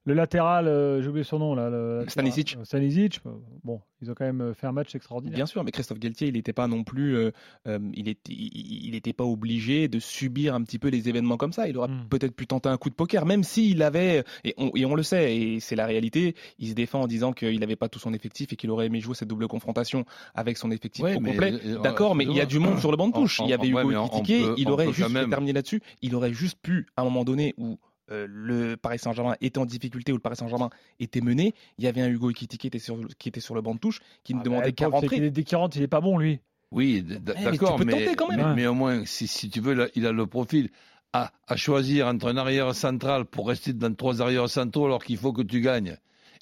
le 0.09 0.15
latéral, 0.15 0.67
euh, 0.69 1.03
j'ai 1.03 1.09
oublié 1.09 1.23
son 1.23 1.39
nom 1.39 1.55
là. 1.55 1.69
Le, 1.69 2.07
Stanisic. 2.09 2.57
Euh, 2.59 2.65
Stanisic. 2.65 3.21
Euh, 3.27 3.31
bon, 3.63 3.83
ils 4.01 4.11
ont 4.11 4.15
quand 4.15 4.25
même 4.25 4.55
fait 4.55 4.67
un 4.67 4.73
match 4.73 4.95
extraordinaire. 4.95 5.37
Bien 5.37 5.45
sûr, 5.45 5.63
mais 5.65 5.71
Christophe 5.71 5.99
Galtier, 5.99 6.29
il 6.29 6.33
n'était 6.33 6.55
pas 6.55 6.67
non 6.67 6.83
plus, 6.83 7.31
il 7.67 8.05
n'était 8.05 8.31
il, 8.33 9.15
pas 9.15 9.25
obligé 9.25 9.87
de 9.89 9.99
subir 9.99 10.55
un 10.55 10.63
petit 10.63 10.79
peu 10.79 10.89
les 10.89 11.11
événements 11.11 11.37
comme 11.37 11.53
ça. 11.53 11.69
Il 11.69 11.77
aurait 11.77 11.89
hmm. 11.89 12.09
peut-être 12.09 12.35
pu 12.35 12.47
tenter 12.47 12.71
un 12.71 12.79
coup 12.79 12.89
de 12.89 12.95
poker, 12.95 13.27
même 13.27 13.45
s'il 13.45 13.83
avait, 13.83 14.25
et 14.45 14.55
on, 14.57 14.71
et 14.75 14.87
on, 14.87 14.95
le 14.95 15.03
sait, 15.03 15.37
et 15.37 15.61
c'est 15.61 15.77
la 15.77 15.85
réalité, 15.85 16.35
il 16.59 16.71
se 16.71 16.75
défend 16.75 17.03
en 17.03 17.07
disant 17.07 17.35
qu'il 17.35 17.61
n'avait 17.61 17.77
pas 17.77 17.91
tout 17.91 17.99
son 17.99 18.15
effectif 18.15 18.51
et 18.55 18.57
qu'il 18.57 18.71
aurait 18.71 18.87
aimé 18.87 19.01
jouer 19.01 19.15
cette 19.15 19.29
double 19.29 19.47
confrontation 19.47 20.07
avec 20.35 20.57
son 20.57 20.71
effectif 20.71 21.05
au 21.05 21.21
complet. 21.21 21.53
D'accord, 21.83 22.15
mais 22.15 22.25
il 22.25 22.33
y 22.33 22.41
a 22.41 22.47
du 22.47 22.59
monde 22.59 22.79
sur 22.79 22.91
le 22.91 22.97
banc 22.97 23.09
de 23.09 23.13
touche. 23.13 23.43
il 23.45 23.51
y 23.51 23.53
avait 23.53 23.69
Hugo 23.69 23.91
Ekitike, 23.91 24.55
il 24.57 24.71
aurait 24.71 24.91
juste 24.91 25.29
terminé 25.29 25.53
là-dessus. 25.53 25.83
Il 26.01 26.15
aurait 26.15 26.33
juste 26.33 26.59
pu, 26.63 26.87
à 26.97 27.03
un 27.03 27.05
moment 27.05 27.25
donné, 27.25 27.55
où 27.59 27.79
euh, 28.11 28.27
le 28.29 28.77
Paris 28.77 28.99
Saint-Germain 28.99 29.37
était 29.41 29.59
en 29.59 29.67
difficulté 29.67 30.13
ou 30.13 30.17
le 30.17 30.21
Paris 30.21 30.37
Saint-Germain 30.37 30.71
était 31.01 31.21
mené, 31.21 31.55
il 31.79 31.85
y 31.85 31.87
avait 31.87 32.01
un 32.01 32.09
Hugo 32.09 32.31
Ekiti 32.31 32.59
qui 32.59 32.67
était 32.67 32.79
sur, 32.79 32.99
qui 33.19 33.29
était 33.29 33.41
sur 33.41 33.55
le 33.55 33.61
banc 33.61 33.75
de 33.75 33.81
touche, 33.81 34.01
qui 34.25 34.35
nous 34.35 34.41
ah, 34.41 34.45
demandait 34.45 34.73
qu'à 34.73 34.89
rentrer. 34.89 35.31
Des 35.31 35.45
40, 35.45 35.77
il 35.77 35.83
est 35.83 35.89
pas 35.89 36.01
bon 36.01 36.19
lui. 36.19 36.41
Oui, 36.71 37.03
d'accord, 37.03 37.79
mais, 37.83 38.07
mais, 38.55 38.67
au 38.67 38.75
moins, 38.75 39.03
si, 39.07 39.49
tu 39.49 39.61
veux, 39.61 39.91
il 39.95 40.07
a 40.07 40.13
le 40.13 40.27
profil 40.27 40.69
à, 41.15 41.33
choisir 41.57 42.07
entre 42.07 42.29
un 42.29 42.37
arrière 42.37 42.75
central 42.75 43.25
pour 43.25 43.49
rester 43.49 43.73
dans 43.73 43.95
trois 43.95 44.21
arrières 44.21 44.51
centraux 44.51 44.85
alors 44.85 45.03
qu'il 45.03 45.17
faut 45.17 45.33
que 45.33 45.43
tu 45.43 45.61
gagnes. 45.61 45.97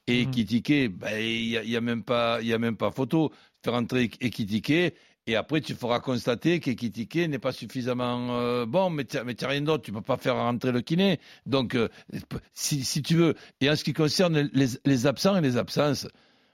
Et 0.08 0.26
mmh. 0.26 0.88
ben, 0.88 1.18
il 1.18 1.48
n'y 1.48 1.56
a, 1.56 1.64
y 1.64 1.76
a, 1.76 1.80
même 1.80 2.02
pas, 2.02 2.38
a 2.38 2.58
même 2.58 2.76
pas 2.76 2.90
photo. 2.90 3.32
Faire 3.64 3.74
entrer 3.74 4.10
Ekitike 4.20 4.94
Et 5.28 5.34
après, 5.34 5.60
tu 5.60 5.74
feras 5.74 5.98
constater 5.98 6.60
qu'Ekitike 6.60 7.16
n'est 7.28 7.40
pas 7.40 7.50
suffisamment 7.50 8.38
euh, 8.38 8.64
bon, 8.64 8.90
mais 8.90 9.04
tu 9.04 9.16
n'as 9.16 9.48
rien 9.48 9.60
d'autre. 9.60 9.82
Tu 9.82 9.92
peux 9.92 10.00
pas 10.00 10.16
faire 10.16 10.36
rentrer 10.36 10.70
le 10.70 10.82
kiné. 10.82 11.18
Donc, 11.46 11.74
euh, 11.74 11.88
si, 12.52 12.84
si, 12.84 13.02
tu 13.02 13.16
veux. 13.16 13.34
Et 13.60 13.68
en 13.68 13.74
ce 13.74 13.82
qui 13.82 13.92
concerne 13.92 14.48
les, 14.52 15.06
absents 15.06 15.36
et 15.36 15.40
les 15.40 15.56
absences, 15.56 16.06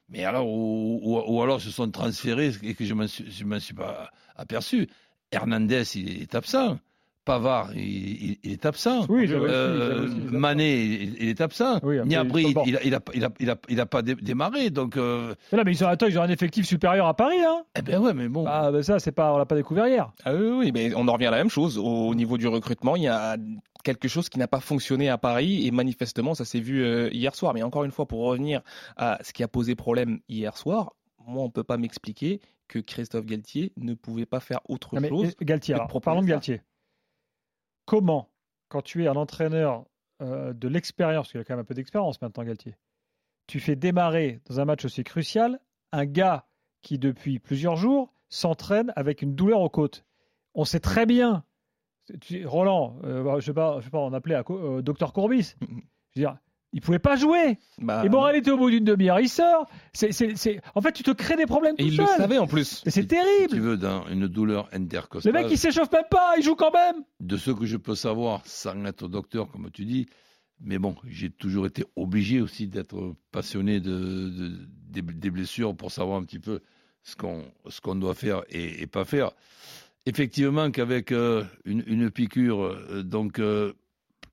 mais 0.09 0.25
alors, 0.25 0.47
ou, 0.49 1.43
alors 1.43 1.61
se 1.61 1.71
sont 1.71 1.91
transférés 1.91 2.53
et 2.63 2.75
que 2.75 2.85
je 2.85 2.95
ne 2.95 3.45
m'en 3.45 3.61
suis 3.61 3.75
pas 3.75 4.11
aperçu. 4.37 4.89
Hernandez, 5.31 5.85
il 5.97 6.23
est 6.23 6.35
absent. 6.35 6.79
Pavard, 7.25 7.71
il, 7.77 8.39
est 8.43 8.67
absent. 8.67 9.07
Oui, 9.09 9.27
euh, 9.31 10.09
Mané, 10.31 10.83
il, 10.83 11.29
est 11.29 11.41
absent. 11.41 11.79
Oui, 11.85 11.99
Niabri, 12.05 12.55
il, 12.67 12.67
il, 12.67 12.77
a, 12.77 12.85
il, 12.85 12.95
a, 13.25 13.31
il, 13.39 13.51
a, 13.51 13.57
il 13.69 13.81
a 13.81 13.87
pas 13.87 14.03
démarré, 14.03 14.71
donc. 14.71 14.97
Euh... 14.97 15.35
mais 15.53 15.73
ils 15.73 15.85
ont, 15.85 15.89
attends, 15.89 16.07
ils 16.07 16.19
ont 16.19 16.23
un 16.23 16.29
effectif 16.29 16.67
supérieur 16.67 17.07
à 17.07 17.15
Paris, 17.15 17.41
hein. 17.41 17.63
Eh 17.79 17.83
ben 17.83 18.01
ouais, 18.01 18.13
mais 18.13 18.29
bon. 18.29 18.45
Ah 18.49 18.73
ben 18.73 18.83
ça, 18.83 18.99
c'est 18.99 19.13
pas, 19.13 19.33
on 19.33 19.39
l'a 19.39 19.47
pas 19.47 19.55
découvert 19.55 19.87
hier. 19.87 20.13
Ah 20.25 20.35
oui, 20.35 20.49
oui, 20.49 20.73
mais 20.75 20.93
on 20.97 21.07
en 21.07 21.13
revient 21.13 21.27
à 21.27 21.31
la 21.31 21.37
même 21.37 21.51
chose. 21.51 21.79
Au 21.79 22.15
niveau 22.15 22.39
du 22.39 22.49
recrutement, 22.49 22.97
il 22.97 23.05
y 23.05 23.09
a 23.09 23.37
quelque 23.85 24.09
chose 24.09 24.29
qui 24.29 24.39
n'a 24.39 24.49
pas 24.49 24.61
fonctionné 24.61 25.09
à 25.09 25.19
Paris 25.19 25.67
et 25.67 25.71
manifestement, 25.71 26.35
ça 26.35 26.45
s'est 26.45 26.61
vu 26.61 26.83
euh, 26.83 27.09
hier 27.13 27.35
soir. 27.37 27.55
Mais 27.55 27.63
encore 27.63 27.85
une 27.85 27.93
fois, 27.93 28.07
pour 28.07 28.21
revenir 28.21 28.63
à 28.97 29.19
ce 29.23 29.33
qui 29.33 29.45
a 29.45 29.49
posé 29.49 29.77
problème 29.77 30.19
hier 30.29 30.57
soir, 30.57 30.93
moi, 31.25 31.45
on 31.45 31.51
peut 31.51 31.65
pas 31.65 31.77
m'expliquer 31.77 32.41
que 32.67 32.81
Christophe 32.81 33.27
Galtier 33.27 33.73
ne 33.77 33.95
pouvait 33.95 34.27
pas 34.27 34.41
faire 34.41 34.61
autre 34.69 34.99
chose. 35.09 35.35
Galtier, 35.41 35.75
alors, 35.75 36.01
parlons 36.01 36.23
de 36.23 36.27
Galtier 36.27 36.63
comment, 37.85 38.31
quand 38.69 38.83
tu 38.83 39.05
es 39.05 39.09
un 39.09 39.17
entraîneur 39.17 39.85
euh, 40.23 40.53
de 40.53 40.69
l'expérience, 40.69 41.27
parce 41.27 41.33
qu'il 41.33 41.41
a 41.41 41.45
quand 41.45 41.55
même 41.55 41.63
un 41.63 41.65
peu 41.65 41.75
d'expérience 41.75 42.21
maintenant, 42.23 42.45
Galtier, 42.45 42.77
tu 43.47 43.61
fais 43.61 43.77
démarrer 43.77 44.41
dans 44.47 44.61
un 44.61 44.65
match 44.65 44.85
aussi 44.85 45.05
crucial 45.05 45.61
un 45.93 46.07
gars 46.07 46.47
qui, 46.81 46.99
depuis 46.99 47.39
plusieurs 47.39 47.77
jours, 47.77 48.13
s'entraîne 48.29 48.93
avec 48.97 49.23
une 49.23 49.35
douleur 49.35 49.61
aux 49.61 49.69
côtes. 49.69 50.05
On 50.55 50.65
sait 50.65 50.81
très 50.81 51.07
bien, 51.07 51.45
Roland, 52.45 52.99
euh, 53.05 53.23
je 53.41 53.51
ne 53.51 53.81
sais, 53.83 53.91
pas, 53.91 53.99
en 53.99 54.13
appeler 54.13 54.35
à 54.35 54.45
euh, 54.51 54.83
docteur 54.83 55.13
Courbis. 55.13 55.55
Je 55.61 56.21
veux 56.21 56.27
dire, 56.27 56.37
il 56.73 56.81
pouvait 56.81 56.99
pas 56.99 57.17
jouer. 57.17 57.59
Bah, 57.79 58.03
et 58.05 58.09
Morel 58.09 58.37
était 58.37 58.51
au 58.51 58.57
bout 58.57 58.71
d'une 58.71 58.85
demi-heure, 58.85 59.21
il 59.21 59.29
sort. 59.29 59.67
En 60.75 60.81
fait, 60.81 60.93
tu 60.93 61.03
te 61.03 61.11
crées 61.11 61.37
des 61.37 61.47
problèmes. 61.47 61.75
Et 61.79 61.85
il 61.85 61.97
le 61.97 62.07
savait 62.07 62.39
en 62.39 62.47
plus. 62.47 62.83
c'est 62.87 63.07
terrible. 63.07 63.55
tu 63.55 63.61
veux, 63.61 63.77
dans 63.77 64.07
une 64.09 64.27
douleur 64.27 64.69
intercostale. 64.73 65.33
Le 65.33 65.41
mec, 65.41 65.49
il 65.51 65.59
s'échauffe 65.59 65.93
même 65.93 66.05
pas, 66.11 66.35
il 66.39 66.43
joue 66.43 66.55
quand 66.55 66.73
même. 66.73 66.97
De 67.21 67.37
ce 67.37 67.51
que 67.51 67.67
je 67.67 67.77
peux 67.77 67.95
savoir, 67.95 68.43
sans 68.47 68.85
être 68.87 69.09
docteur, 69.09 69.51
comme 69.51 69.71
tu 69.71 69.85
dis, 69.85 70.07
mais 70.61 70.79
bon, 70.79 70.95
j'ai 71.09 71.31
toujours 71.31 71.67
été 71.67 71.85
obligé 71.97 72.41
aussi 72.41 72.69
d'être 72.69 73.15
passionné 73.33 73.81
de, 73.81 74.31
des, 74.89 75.31
blessures 75.31 75.77
pour 75.77 75.91
savoir 75.91 76.19
un 76.19 76.25
petit 76.25 76.39
peu 76.39 76.61
ce 77.03 77.17
qu'on, 77.17 77.45
ce 77.69 77.81
qu'on 77.81 77.97
doit 77.97 78.15
faire 78.15 78.43
et, 78.49 78.87
pas 78.87 79.05
faire. 79.05 79.33
Effectivement, 80.07 80.71
qu'avec 80.71 81.13
euh, 81.13 81.45
une, 81.65 81.85
une, 81.87 82.11
piqûre, 82.11 82.63
euh, 82.63 83.03
donc 83.03 83.39
euh, 83.39 83.73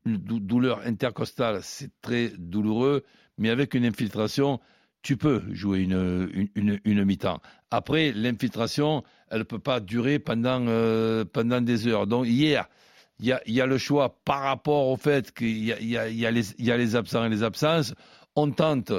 une 0.06 0.18
douleur 0.18 0.82
intercostale, 0.86 1.60
c'est 1.62 1.91
très 2.01 2.32
douloureux, 2.38 3.03
mais 3.38 3.50
avec 3.50 3.74
une 3.74 3.86
infiltration, 3.86 4.60
tu 5.01 5.18
peux 5.18 5.44
jouer 5.51 5.79
une, 5.79 6.50
une, 6.56 6.79
une, 6.84 7.03
mi-temps. 7.06 7.41
Après, 7.72 8.12
l'infiltration, 8.12 9.03
elle 9.29 9.39
ne 9.39 9.44
peut 9.44 9.60
pas 9.60 9.79
durer 9.79 10.20
pendant, 10.20 10.65
euh, 10.68 11.24
pendant 11.25 11.62
des 11.62 11.88
heures. 11.88 12.08
Donc 12.08 12.27
hier, 12.27 12.68
il 13.20 13.27
y 13.27 13.32
a, 13.32 13.41
y 13.46 13.62
a, 13.62 13.65
le 13.65 13.77
choix 13.77 14.18
par 14.25 14.41
rapport 14.41 14.88
au 14.88 14.98
fait 14.98 15.34
qu'il 15.34 15.63
y 15.63 15.74
a, 15.74 15.79
y, 15.79 15.98
a, 15.98 16.10
y, 16.10 16.25
a 16.25 16.32
les, 16.32 16.53
y 16.62 16.72
a 16.72 16.77
les 16.77 16.96
absents 16.96 17.25
et 17.25 17.29
les 17.29 17.44
absences. 17.44 17.94
On 18.36 18.51
tente 18.51 18.91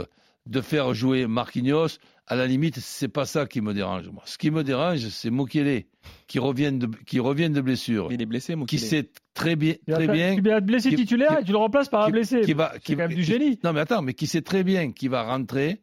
de 0.46 0.60
faire 0.60 0.94
jouer 0.94 1.26
Marquinhos 1.26 1.98
à 2.30 2.36
la 2.36 2.46
limite, 2.46 2.78
c'est 2.78 3.08
pas 3.08 3.26
ça 3.26 3.44
qui 3.44 3.60
me 3.60 3.74
dérange. 3.74 4.08
Moi. 4.08 4.22
Ce 4.24 4.38
qui 4.38 4.52
me 4.52 4.62
dérange, 4.62 5.08
c'est 5.08 5.30
Mukele, 5.30 5.82
qui 6.28 6.38
revient 6.38 6.70
de, 6.70 6.88
qui 7.04 7.18
revient 7.18 7.50
de 7.50 7.60
blessure. 7.60 8.12
Il 8.12 8.22
est 8.22 8.26
blessé, 8.26 8.54
Mukele. 8.54 8.68
Qui 8.68 8.78
sait 8.78 9.10
très 9.34 9.56
bien, 9.56 9.74
très 9.88 10.06
bien. 10.06 10.36
Tu 10.40 10.48
être 10.48 10.64
blessé 10.64 10.94
titulaire 10.94 11.40
et 11.40 11.44
tu 11.44 11.50
le 11.50 11.58
remplaces 11.58 11.88
par 11.88 12.06
un 12.06 12.10
blessé. 12.10 12.42
Qui 12.42 12.52
va, 12.52 12.72
qui, 12.78 12.92
quand 12.92 12.98
même 12.98 13.14
du 13.14 13.24
génie. 13.24 13.58
Non, 13.64 13.72
mais 13.72 13.80
attends, 13.80 14.00
mais 14.00 14.14
qui 14.14 14.28
sait 14.28 14.42
très 14.42 14.62
bien 14.62 14.92
qu'il 14.92 15.10
va 15.10 15.24
rentrer 15.24 15.82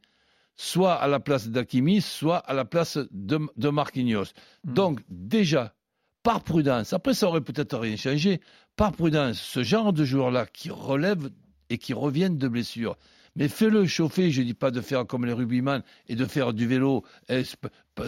soit 0.56 0.94
à 0.94 1.08
la 1.10 1.20
place 1.20 1.50
d'Akimi, 1.50 2.00
soit 2.00 2.38
à 2.38 2.54
la 2.54 2.64
place 2.64 2.98
de, 3.12 3.40
de 3.58 3.70
Marquinhos. 3.70 4.32
Hmm. 4.64 4.74
Donc, 4.74 5.02
déjà, 5.10 5.76
par 6.24 6.44
prudence, 6.44 6.94
après 6.94 7.14
ça 7.14 7.28
aurait 7.28 7.42
peut-être 7.42 7.78
rien 7.78 7.98
changé, 7.98 8.40
par 8.78 8.94
prudence, 8.94 9.38
ce 9.38 9.64
genre 9.64 9.92
de 9.92 10.06
joueur-là 10.06 10.46
qui 10.46 10.70
relève 10.70 11.30
et 11.70 11.78
qui 11.78 11.94
reviennent 11.94 12.38
de 12.38 12.48
blessure, 12.48 12.96
mais 13.38 13.48
fais-le 13.48 13.86
chauffer, 13.86 14.32
je 14.32 14.42
ne 14.42 14.48
dis 14.48 14.54
pas 14.56 14.72
de 14.72 14.82
faire 14.82 15.06
comme 15.06 15.26
les 15.26 15.32
rugbyman 15.32 15.84
et 16.08 16.16
de 16.16 16.26
faire 16.26 16.54
du 16.54 16.66
vélo 16.66 17.04
eh, 17.30 17.44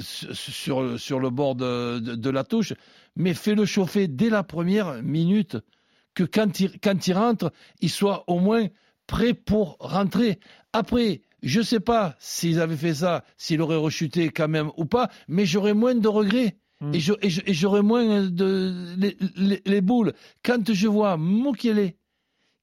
sur, 0.02 1.00
sur 1.00 1.20
le 1.20 1.30
bord 1.30 1.56
de, 1.56 2.30
la 2.30 2.44
touche, 2.44 2.74
mais 3.16 3.36
fais-le 3.36 3.66
chauffer 3.66 4.08
dès 4.08 4.30
la 4.30 4.44
première 4.44 5.04
minute, 5.04 5.58
que 6.16 6.24
quand 6.24 6.60
il, 6.60 6.80
quand 6.80 7.08
il 7.08 7.14
rentre, 7.14 7.54
il 7.80 7.92
soit 7.92 8.24
au 8.28 8.40
moins 8.40 8.68
prêt 9.06 9.36
pour 9.36 9.78
rentrer. 9.80 10.40
Après, 10.74 11.22
je 11.44 11.60
ne 11.60 11.64
sais 11.64 11.80
pas 11.80 12.16
s'ils 12.20 12.60
avaient 12.60 12.76
fait 12.76 12.96
ça, 12.96 13.24
s'il 13.38 13.62
aurait 13.62 13.76
rechuté 13.76 14.30
quand 14.30 14.48
même 14.48 14.72
ou 14.78 14.86
pas, 14.86 15.10
mais 15.28 15.46
j'aurais 15.46 15.76
moins 15.76 15.96
de 15.96 16.08
regrets. 16.08 16.58
Hmm. 16.82 16.94
Et 16.94 17.00
j'aurais 17.00 17.82
moins 17.82 18.24
de 18.24 18.96
les, 19.66 19.82
boules. 19.82 20.14
Quand 20.44 20.72
je 20.72 20.88
vois 20.88 21.18
Mukele, 21.18 21.92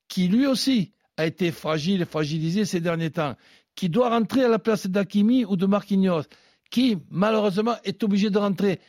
qui 0.09 0.29
lui 0.29 0.47
aussi 0.47 0.93
a 1.17 1.27
été 1.27 1.51
fragile 1.51 2.03
et 2.03 2.05
fragilisé 2.05 2.65
ces 2.65 2.81
derniers 2.81 3.11
temps, 3.11 3.37
qui 3.75 3.89
doit 3.89 4.11
rentrer 4.11 4.45
à 4.45 4.49
la 4.49 4.59
place 4.59 4.87
d'Akimi 4.87 5.45
ou 5.45 5.57
de 5.57 5.67
Marquinhos, 5.67 6.25
qui 6.71 6.99
malheureusement 7.11 7.77
est 7.85 8.03
obligé 8.03 8.31
de 8.31 8.39
rentrer 8.39 8.81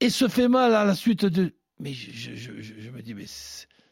et 0.00 0.10
se 0.10 0.28
fait 0.28 0.48
mal 0.48 0.74
à 0.74 0.84
la 0.84 0.94
suite 0.94 1.24
de. 1.24 1.52
Mais 1.80 1.92
je, 1.92 2.90
me 2.90 3.00
dis, 3.02 3.14
mais 3.14 3.26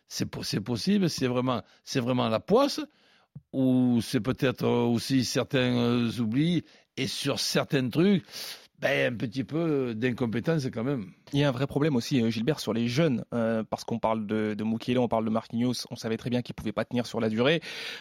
c'est 0.08 0.26
possible, 0.60 1.08
c'est 1.10 1.26
vraiment, 1.26 1.62
vraiment 1.94 2.28
la 2.28 2.40
poisse, 2.40 2.80
ou 3.52 4.00
c'est 4.02 4.20
peut-être 4.20 4.66
aussi 4.66 5.24
certains 5.24 5.76
euh, 5.76 6.10
oublis, 6.18 6.64
et 6.96 7.06
sur 7.06 7.38
certains 7.38 7.88
trucs, 7.88 8.24
ben, 8.80 9.12
un 9.12 9.16
petit 9.16 9.44
peu 9.44 9.94
d'incompétence 9.94 10.66
quand 10.66 10.84
même. 10.84 11.06
Il 11.32 11.40
y 11.40 11.44
a 11.44 11.48
un 11.48 11.52
vrai 11.52 11.66
problème 11.66 11.96
aussi, 11.96 12.22
euh, 12.22 12.30
Gilbert, 12.30 12.60
sur 12.60 12.74
les 12.74 12.88
jeunes, 12.88 13.24
euh, 13.32 13.62
parce 13.68 13.84
qu'on 13.84 13.98
parle 13.98 14.26
de, 14.26 14.54
de 14.54 14.64
Mukiele, 14.64 14.98
on 14.98 15.08
parle 15.08 15.24
de 15.24 15.30
Marquinhos, 15.30 15.86
on 15.90 15.96
savait 15.96 16.18
très 16.18 16.30
bien 16.30 16.42
qu'il 16.42 16.52
ne 16.52 16.56
pouvait 16.56 16.72
pas 16.72 16.84
tenir 16.84 17.06
sur 17.06 17.20
la 17.20 17.28
durée. 17.28 17.60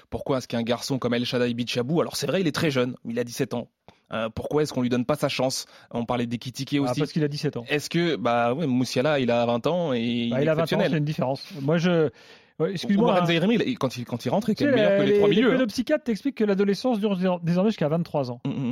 Pourquoi 0.10 0.40
est-ce 0.40 0.48
qu'un 0.48 0.64
garçon 0.64 1.00
comme 1.00 1.14
El 1.14 1.26
Shaddai 1.26 1.54
Bichabou, 1.54 2.02
alors 2.02 2.16
c'est 2.18 2.28
vrai, 2.28 2.42
il 2.42 2.48
est 2.48 2.56
très 2.56 2.72
jeune, 2.72 2.96
il 3.06 3.18
a 3.20 3.24
17 3.24 3.54
ans. 3.54 3.70
Euh, 4.14 4.30
pourquoi 4.30 4.62
est-ce 4.62 4.74
qu'on 4.74 4.82
lui 4.82 4.90
donne 4.90 5.06
pas 5.06 5.16
sa 5.16 5.30
chance? 5.30 5.66
On 5.92 6.06
parlait 6.06 6.28
d'Ekitike 6.28 6.76
ah, 6.78 6.82
aussi. 6.82 6.92
Ah, 6.96 7.00
parce 7.00 7.12
qu'il 7.12 7.24
a 7.24 7.28
17 7.28 7.58
ans. 7.58 7.66
Est-ce 7.68 7.90
que, 7.90 8.16
bah 8.18 8.54
ouais, 8.54 8.68
Moussiala, 8.68 9.20
il 9.20 9.32
a 9.32 9.46
20 9.46 9.68
ans 9.68 9.94
et 9.94 10.30
bah, 10.30 10.42
il, 10.42 10.50
a 10.50 10.56
20 10.56 10.62
ans, 10.74 10.80
c'est 10.82 10.98
une 10.98 11.06
différence. 11.06 11.44
Moi, 11.62 11.78
je. 11.78 12.10
Excuse-moi. 12.58 13.20
Hein. 13.22 13.76
quand 13.80 13.98
il, 13.98 14.06
quand 14.06 14.26
il 14.26 14.30
rentre, 14.30 14.50
il 14.50 14.64
est 14.64 14.72
meilleur 14.72 14.98
que 14.98 15.04
les, 15.04 15.18
trois 15.18 15.28
milieux. 15.28 15.52
Le 15.52 15.62
hein. 15.62 15.68
psychiatre 15.68 16.06
t'explique 16.06 16.36
que 16.36 16.46
l'adolescence 16.46 17.00
dure 17.00 17.18
désormais 17.42 17.70
jusqu'à 17.70 17.90
23 17.90 18.32
ans. 18.32 18.40
Mm, 18.46 18.50
mm, 18.50 18.65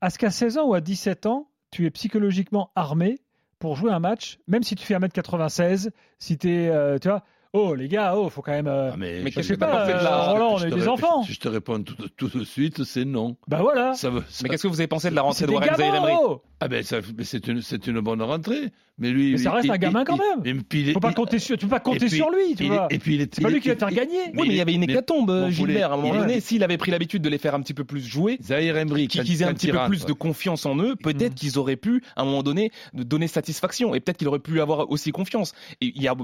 À 0.00 0.10
ce 0.10 0.18
qu'à 0.18 0.30
16 0.30 0.58
ans 0.58 0.66
ou 0.66 0.74
à 0.74 0.80
17 0.80 1.26
ans, 1.26 1.50
tu 1.70 1.86
es 1.86 1.90
psychologiquement 1.90 2.70
armé 2.74 3.20
pour 3.58 3.76
jouer 3.76 3.92
un 3.92 3.98
match, 3.98 4.38
même 4.46 4.62
si 4.62 4.76
tu 4.76 4.84
fais 4.84 4.94
1m96, 4.94 5.90
si 6.18 6.38
tu 6.38 6.50
es, 6.50 6.68
euh, 6.68 6.98
tu 6.98 7.08
vois, 7.08 7.24
Oh 7.54 7.74
les 7.74 7.88
gars, 7.88 8.14
oh 8.14 8.28
faut 8.28 8.42
quand 8.42 8.52
même. 8.52 8.66
Euh, 8.66 8.90
ah, 8.92 8.96
mais, 8.98 9.22
je 9.30 9.40
sais 9.40 9.56
pas, 9.56 9.86
de 9.86 9.92
la... 9.92 10.32
Roland, 10.32 10.56
on 10.56 10.64
est 10.64 10.70
des 10.70 10.86
enfants. 10.86 11.22
Je, 11.22 11.38
te 11.38 11.48
réponds 11.48 11.82
tout, 11.82 12.28
de 12.28 12.44
suite, 12.44 12.84
c'est 12.84 13.06
non. 13.06 13.36
Bah 13.46 13.60
voilà. 13.62 13.94
Mais 14.42 14.48
qu'est-ce 14.50 14.64
que 14.64 14.68
vous 14.68 14.80
avez 14.80 14.86
pensé 14.86 15.08
de 15.08 15.14
la 15.14 15.22
rentrée 15.22 15.46
de 15.46 15.52
Warren 15.52 15.74
Zaïre 15.74 16.18
oh 16.20 16.42
Ah 16.60 16.68
ben 16.68 16.82
c'est 16.82 17.46
une, 17.46 17.62
une 17.86 18.00
bonne 18.00 18.22
rentrée. 18.22 18.70
Mais 18.98 19.10
lui, 19.10 19.32
mais 19.32 19.38
ça 19.38 19.52
reste 19.52 19.70
un 19.70 19.78
gamin 19.78 20.04
quand 20.04 20.16
même. 20.16 20.64
Il, 20.72 20.78
il, 20.80 20.92
faut 20.92 20.98
pas 20.98 21.12
compter 21.12 21.38
sur, 21.38 21.56
tu 21.56 21.66
peux 21.66 21.70
pas 21.70 21.80
compter 21.80 22.08
sur 22.08 22.30
lui, 22.30 22.56
tu 22.56 22.66
vois. 22.66 22.88
Et 22.90 22.98
puis 22.98 23.14
il 23.14 23.28
c'est 23.30 23.40
pas 23.40 23.48
lui 23.48 23.60
qui 23.60 23.68
va 23.68 23.74
te 23.76 23.78
faire 23.78 23.92
gagner. 23.92 24.18
Oui, 24.34 24.48
mais 24.48 24.54
il 24.54 24.56
y 24.56 24.60
avait 24.60 24.74
une 24.74 24.82
hécatombe, 24.82 25.50
Gilbert. 25.50 25.92
À 25.92 25.94
un 25.94 25.98
moment 25.98 26.14
donné, 26.14 26.40
s'il 26.40 26.64
avait 26.64 26.78
pris 26.78 26.90
l'habitude 26.90 27.22
de 27.22 27.28
les 27.28 27.38
faire 27.38 27.54
un 27.54 27.60
petit 27.60 27.74
peu 27.74 27.84
plus 27.84 28.04
jouer, 28.04 28.38
Zahir 28.42 28.76
Emery, 28.76 29.06
qu'ils 29.08 29.42
aient 29.42 29.46
un 29.46 29.54
petit 29.54 29.70
peu 29.70 29.78
plus 29.86 30.04
de 30.04 30.12
confiance 30.12 30.66
en 30.66 30.76
eux, 30.78 30.96
peut-être 30.96 31.32
mm. 31.32 31.36
qu'ils 31.36 31.58
auraient 31.58 31.76
pu, 31.76 32.02
à 32.16 32.22
un 32.22 32.24
moment 32.24 32.42
donné, 32.42 32.72
donner 32.92 33.28
satisfaction. 33.28 33.94
Et 33.94 34.00
peut-être 34.00 34.18
qu'il 34.18 34.28
aurait 34.28 34.38
pu 34.40 34.60
avoir 34.60 34.90
aussi 34.90 35.12
confiance. 35.12 35.52
Et 35.80 35.92
il 35.94 36.02
y 36.02 36.08
a, 36.08 36.16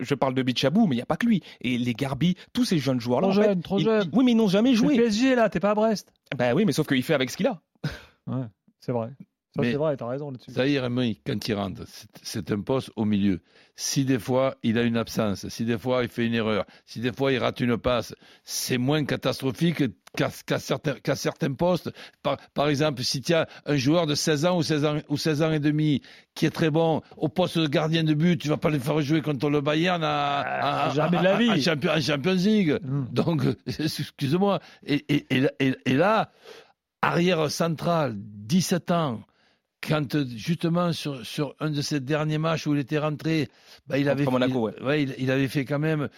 je 0.00 0.14
parle 0.14 0.34
de 0.34 0.42
Mais 0.72 0.96
il 0.96 0.98
n'y 0.98 1.02
a 1.02 1.06
pas 1.06 1.16
que 1.16 1.26
lui. 1.26 1.42
Et 1.60 1.78
les 1.78 1.94
Garbi, 1.94 2.36
tous 2.52 2.64
ces 2.64 2.78
jeunes 2.78 3.00
joueurs-là. 3.00 3.28
Trop 3.28 3.42
jeunes, 3.42 3.62
trop 3.62 3.78
jeunes. 3.78 4.10
Oui, 4.12 4.24
mais 4.24 4.32
ils 4.32 4.36
n'ont 4.36 4.48
jamais 4.48 4.74
joué. 4.74 4.96
PSG, 4.96 5.34
là, 5.34 5.48
t'es 5.48 5.60
pas 5.60 5.70
à 5.70 5.74
Brest. 5.74 6.12
Ben 6.36 6.54
oui, 6.54 6.64
mais 6.64 6.72
sauf 6.72 6.86
qu'il 6.86 7.02
fait 7.02 7.14
avec 7.14 7.30
ce 7.30 7.36
qu'il 7.36 7.46
a. 7.46 7.60
Ouais, 8.26 8.46
c'est 8.80 8.92
vrai. 8.92 9.10
Ça, 9.54 9.62
c'est 9.64 9.74
vrai, 9.74 9.96
t'as 9.98 10.06
raison 10.06 10.30
là-dessus. 10.30 10.52
Zahir 10.52 10.84
Emery, 10.84 11.20
quand 11.26 11.46
il 11.46 11.54
rentre, 11.54 11.82
c'est 12.22 12.50
un 12.50 12.60
poste 12.62 12.90
au 12.96 13.04
milieu. 13.04 13.40
Si 13.76 14.06
des 14.06 14.18
fois 14.18 14.54
il 14.62 14.78
a 14.78 14.82
une 14.82 14.96
absence, 14.96 15.46
si 15.48 15.64
des 15.66 15.76
fois 15.76 16.02
il 16.02 16.08
fait 16.08 16.26
une 16.26 16.34
erreur, 16.34 16.64
si 16.86 17.00
des 17.00 17.12
fois 17.12 17.32
il 17.32 17.38
rate 17.38 17.60
une 17.60 17.76
passe, 17.76 18.14
c'est 18.44 18.78
moins 18.78 19.04
catastrophique 19.04 19.82
qu'à 20.16 20.30
certains, 20.58 20.94
certains, 21.14 21.52
postes. 21.52 21.90
Par, 22.22 22.38
par, 22.54 22.68
exemple, 22.68 23.02
si 23.02 23.20
tu 23.20 23.34
as 23.34 23.46
un 23.66 23.76
joueur 23.76 24.06
de 24.06 24.14
16 24.14 24.46
ans 24.46 24.56
ou 24.56 24.62
16 24.62 24.84
ans, 24.84 24.96
ou 25.08 25.18
16 25.18 25.42
ans 25.42 25.52
et 25.52 25.60
demi 25.60 26.00
qui 26.34 26.46
est 26.46 26.50
très 26.50 26.70
bon 26.70 27.02
au 27.18 27.28
poste 27.28 27.58
de 27.58 27.66
gardien 27.66 28.04
de 28.04 28.14
but, 28.14 28.38
tu 28.38 28.48
vas 28.48 28.56
pas 28.56 28.70
le 28.70 28.78
faire 28.78 29.00
jouer 29.02 29.20
contre 29.20 29.50
le 29.50 29.60
Bayern 29.60 30.02
à, 30.02 30.86
à, 30.86 30.90
jamais 30.94 31.18
de 31.18 31.24
la 31.24 31.36
vie. 31.36 31.50
À, 31.50 31.60
Champions, 31.60 32.00
Champions 32.00 32.34
League. 32.34 32.78
Mm. 32.82 33.04
Donc, 33.10 33.42
excuse-moi. 33.66 34.60
Et, 34.86 35.04
et, 35.14 35.26
et, 35.60 35.74
et 35.84 35.94
là, 35.94 36.30
arrière 37.02 37.50
central, 37.50 38.14
17 38.16 38.90
ans, 38.92 39.20
quand 39.86 40.16
justement 40.36 40.92
sur, 40.92 41.26
sur 41.26 41.54
un 41.60 41.70
de 41.70 41.82
ces 41.82 42.00
derniers 42.00 42.38
matchs 42.38 42.66
où 42.66 42.74
il 42.74 42.80
était 42.80 42.98
rentré, 42.98 43.48
bah, 43.86 43.98
il, 43.98 44.08
avait, 44.08 44.24
Monaco, 44.24 44.70
il, 44.70 44.84
ouais, 44.84 45.02
il, 45.02 45.14
il, 45.18 45.30
avait 45.30 45.48
fait 45.48 45.64
quand 45.64 45.78
même. 45.78 46.08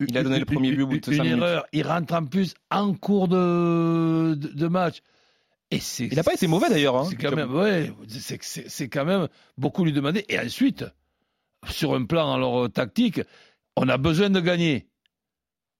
Il 0.00 0.16
a 0.16 0.22
donné 0.22 0.36
une, 0.36 0.40
le 0.40 0.46
premier 0.46 0.72
but 0.72 0.82
au 0.82 0.86
bout 0.86 1.00
de 1.00 1.12
Une 1.12 1.24
erreur. 1.24 1.66
Il 1.72 1.86
rentre 1.86 2.14
en 2.14 2.24
plus 2.24 2.54
en 2.70 2.94
cours 2.94 3.28
de, 3.28 4.34
de, 4.34 4.48
de 4.48 4.68
match. 4.68 5.02
Et 5.70 5.80
il 5.98 6.14
n'a 6.14 6.22
pas 6.22 6.34
été 6.34 6.46
mauvais 6.46 6.70
d'ailleurs. 6.70 6.96
Hein, 6.96 7.06
c'est 7.10 7.16
quand 7.16 7.34
même, 7.34 7.54
ouais, 7.54 7.92
quand 8.90 9.28
beaucoup 9.58 9.84
lui 9.84 9.92
demander. 9.92 10.24
Et 10.28 10.38
ensuite, 10.38 10.84
sur 11.68 11.94
un 11.94 12.04
plan 12.04 12.32
alors 12.32 12.70
tactique, 12.70 13.20
on 13.76 13.88
a 13.88 13.98
besoin 13.98 14.30
de 14.30 14.40
gagner. 14.40 14.86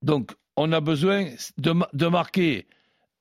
Donc, 0.03 0.33
on 0.57 0.73
a 0.73 0.81
besoin 0.81 1.31
de, 1.57 1.75
de 1.93 2.07
marquer. 2.07 2.67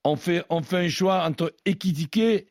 On 0.04 0.16
fait, 0.16 0.44
on 0.50 0.62
fait 0.62 0.86
un 0.86 0.90
choix 0.90 1.24
entre 1.26 1.54
Ekitike 1.66 2.48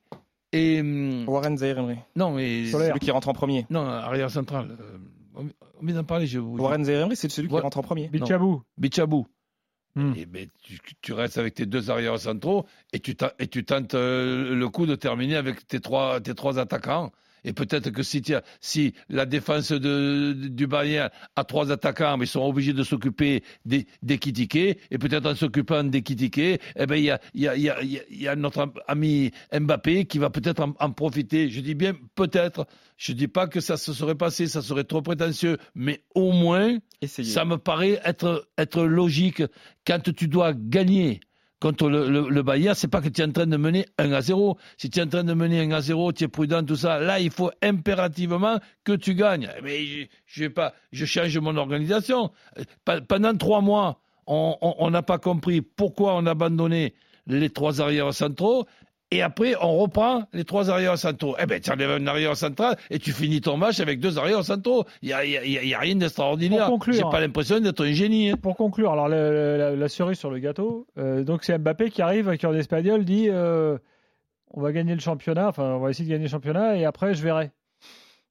et. 0.53 0.81
hum, 0.81 1.29
Warren 1.29 1.57
Zaire-Emery. 1.57 1.99
Non, 2.15 2.33
mais. 2.33 2.67
C'est 2.67 2.73
celui 2.73 3.00
qui 3.00 3.11
rentre 3.11 3.29
en 3.29 3.33
premier. 3.33 3.67
Non, 3.71 3.81
arrière 3.87 4.31
central. 4.31 4.76
Euh, 4.81 5.43
on 5.81 5.87
vient 5.87 5.97
d'en 5.97 6.05
parler, 6.05 6.26
je 6.26 6.38
vous. 6.38 6.57
Warren 6.57 6.85
Zaire-Emery, 6.85 7.17
c'est 7.17 7.31
celui 7.31 7.49
qui 7.49 7.59
rentre 7.59 7.79
en 7.79 7.83
premier. 7.83 8.09
Bichabou. 8.09 8.62
Bichabou. 8.79 9.26
Hmm. 9.95 10.12
Et 10.15 10.26
ben, 10.26 10.47
tu, 10.62 10.79
tu, 11.00 11.12
restes 11.15 11.38
avec 11.38 11.55
tes 11.55 11.65
deux 11.65 11.91
arrières 11.91 12.19
centraux 12.19 12.67
et 12.93 13.00
tu, 13.00 13.17
et 13.38 13.47
tu 13.47 13.65
tentes 13.65 13.95
euh, 13.95 14.55
le 14.55 14.69
coup 14.69 14.85
de 14.85 14.95
terminer 14.95 15.37
avec 15.37 15.67
tes 15.67 15.81
trois, 15.81 16.21
tes 16.21 16.35
trois 16.35 16.59
attaquants. 16.59 17.12
Et 17.47 17.53
peut-être 17.53 17.91
que 17.91 18.03
si, 18.03 18.23
si 18.61 18.93
la 19.09 19.25
défense 19.25 19.73
de, 19.73 20.35
du 20.35 20.67
Bayern 20.67 21.11
a 21.37 21.45
trois 21.45 21.71
attaquants, 21.71 22.17
mais 22.19 22.26
ils 22.26 22.29
sont 22.29 22.43
obligés 22.43 22.73
de 22.73 22.83
s'occuper 22.83 23.43
des, 23.65 23.87
des 24.03 24.19
et 24.91 24.99
peut-être 24.99 25.26
en 25.26 25.35
s'occupant 25.35 25.85
des 25.85 26.03
Kitike, 26.03 26.38
eh 26.38 26.61
ben, 26.87 26.97
il 26.97 27.05
y 27.05 27.11
a, 27.11 27.21
y, 27.35 27.47
a, 27.47 27.57
y, 27.57 27.71
a, 27.71 27.76
y 28.11 28.29
a 28.29 28.37
notre 28.37 28.73
ami 28.88 29.31
Mbappé 29.59 30.07
qui 30.07 30.19
va 30.19 30.29
peut-être 30.29 30.61
en, 30.61 30.75
en, 30.81 30.91
profiter. 30.91 31.49
Je 31.49 31.61
dis 31.61 31.75
bien 31.75 31.95
peut-être. 32.17 32.67
Je 32.97 33.12
dis 33.12 33.29
pas 33.29 33.47
que 33.47 33.61
ça 33.61 33.76
se 33.76 33.93
serait 33.93 34.15
passé, 34.17 34.49
ça 34.49 34.62
serait 34.62 34.85
trop 34.85 35.03
prétentieux, 35.03 35.59
mais 35.75 36.03
au 36.15 36.33
moins, 36.33 36.79
Essayez. 37.00 37.31
ça 37.31 37.45
me 37.45 37.59
paraît 37.59 38.00
être, 38.05 38.49
être 38.59 38.83
logique 38.85 39.43
quand 39.87 40.00
tu 40.12 40.29
dois 40.29 40.53
gagner 40.55 41.21
contre 41.61 41.89
le, 41.89 42.09
le, 42.09 42.29
le 42.29 42.43
Bayern, 42.43 42.75
c'est 42.75 42.89
pas 42.89 43.01
que 43.01 43.09
tu 43.09 43.23
es 43.23 43.25
en 43.25 43.33
train 43.33 43.47
de 43.47 43.57
mener 43.57 43.87
1 43.99 44.13
à 44.13 44.21
0. 44.21 44.59
Si 44.77 44.91
tu 44.91 44.99
es 44.99 45.03
en 45.03 45.09
train 45.09 45.25
de 45.25 45.35
mener 45.35 45.61
1 45.61 45.71
à 45.73 45.81
0, 45.81 46.13
tu 46.13 46.25
es 46.25 46.29
prudent, 46.29 46.63
tout 46.63 46.77
ça. 46.77 46.99
Là, 47.01 47.19
il 47.21 47.31
faut 47.31 47.51
impérativement 47.63 48.59
que 48.85 48.93
tu 48.93 49.15
gagnes. 49.15 49.51
Mais 49.63 49.85
je, 49.85 50.07
je 50.27 50.45
vais 50.45 50.51
pas, 50.51 50.75
je 50.93 51.05
change 51.07 51.37
mon 51.39 51.57
organisation. 51.57 52.31
Pendant 53.09 53.35
trois 53.37 53.61
mois, 53.61 54.01
on 54.27 54.91
n'a 54.91 55.03
pas 55.03 55.19
compris 55.19 55.63
pourquoi 55.63 56.15
on 56.17 56.27
a 56.27 56.33
abandonné 56.33 56.95
les 57.27 57.51
trois 57.51 57.81
arrières 57.81 58.13
centraux. 58.15 58.67
Et 59.13 59.23
après, 59.23 59.55
on 59.61 59.77
reprend 59.77 60.25
les 60.33 60.45
trois 60.45 60.69
arrières 60.69 60.99
centraux. 60.99 61.37
Eh 61.41 61.47
ben, 61.47 61.61
tu 61.61 61.71
enlèves 61.71 61.91
un 61.91 62.07
arrière 62.09 62.37
central 62.37 62.77
et 62.91 62.99
tu 62.99 63.13
finis 63.13 63.41
ton 63.41 63.57
match 63.57 63.79
avec 63.79 64.01
deux 64.01 64.19
arrières 64.19 64.45
centraux. 64.45 64.85
Il 65.01 65.09
n'y 65.09 65.13
a, 65.13 65.25
y 65.25 65.37
a, 65.37 65.45
y 65.45 65.75
a, 65.75 65.79
rien 65.79 65.95
d'extraordinaire. 65.95 66.69
J'ai 66.89 67.03
pas 67.03 67.21
l'impression 67.21 67.61
d'être 67.61 67.85
un 67.85 67.93
génie. 67.93 68.31
Hein. 68.31 68.37
Pour 68.37 68.57
conclure, 68.57 68.91
alors 68.91 69.09
la, 69.09 69.31
la, 69.31 69.77
la, 69.77 69.89
cerise 69.89 70.19
sur 70.19 70.31
le 70.31 70.41
gâteau, 70.41 70.89
euh, 70.99 71.23
donc 71.23 71.45
c'est 71.45 71.57
Mbappé 71.57 71.91
qui 71.91 72.03
arrive, 72.03 72.37
qui 72.37 72.47
en 72.47 72.55
espagnol 72.55 73.05
dit 73.05 73.29
euh, 73.31 73.79
on 74.51 74.61
va 74.61 74.73
gagner 74.73 74.95
le 74.95 75.01
championnat, 75.01 75.49
enfin 75.49 75.75
on 75.75 75.79
va 75.79 75.91
essayer 75.91 76.07
de 76.07 76.11
gagner 76.11 76.25
le 76.25 76.31
championnat 76.31 76.77
et 76.77 76.85
après 76.85 77.15
je 77.15 77.23
verrai. 77.23 77.53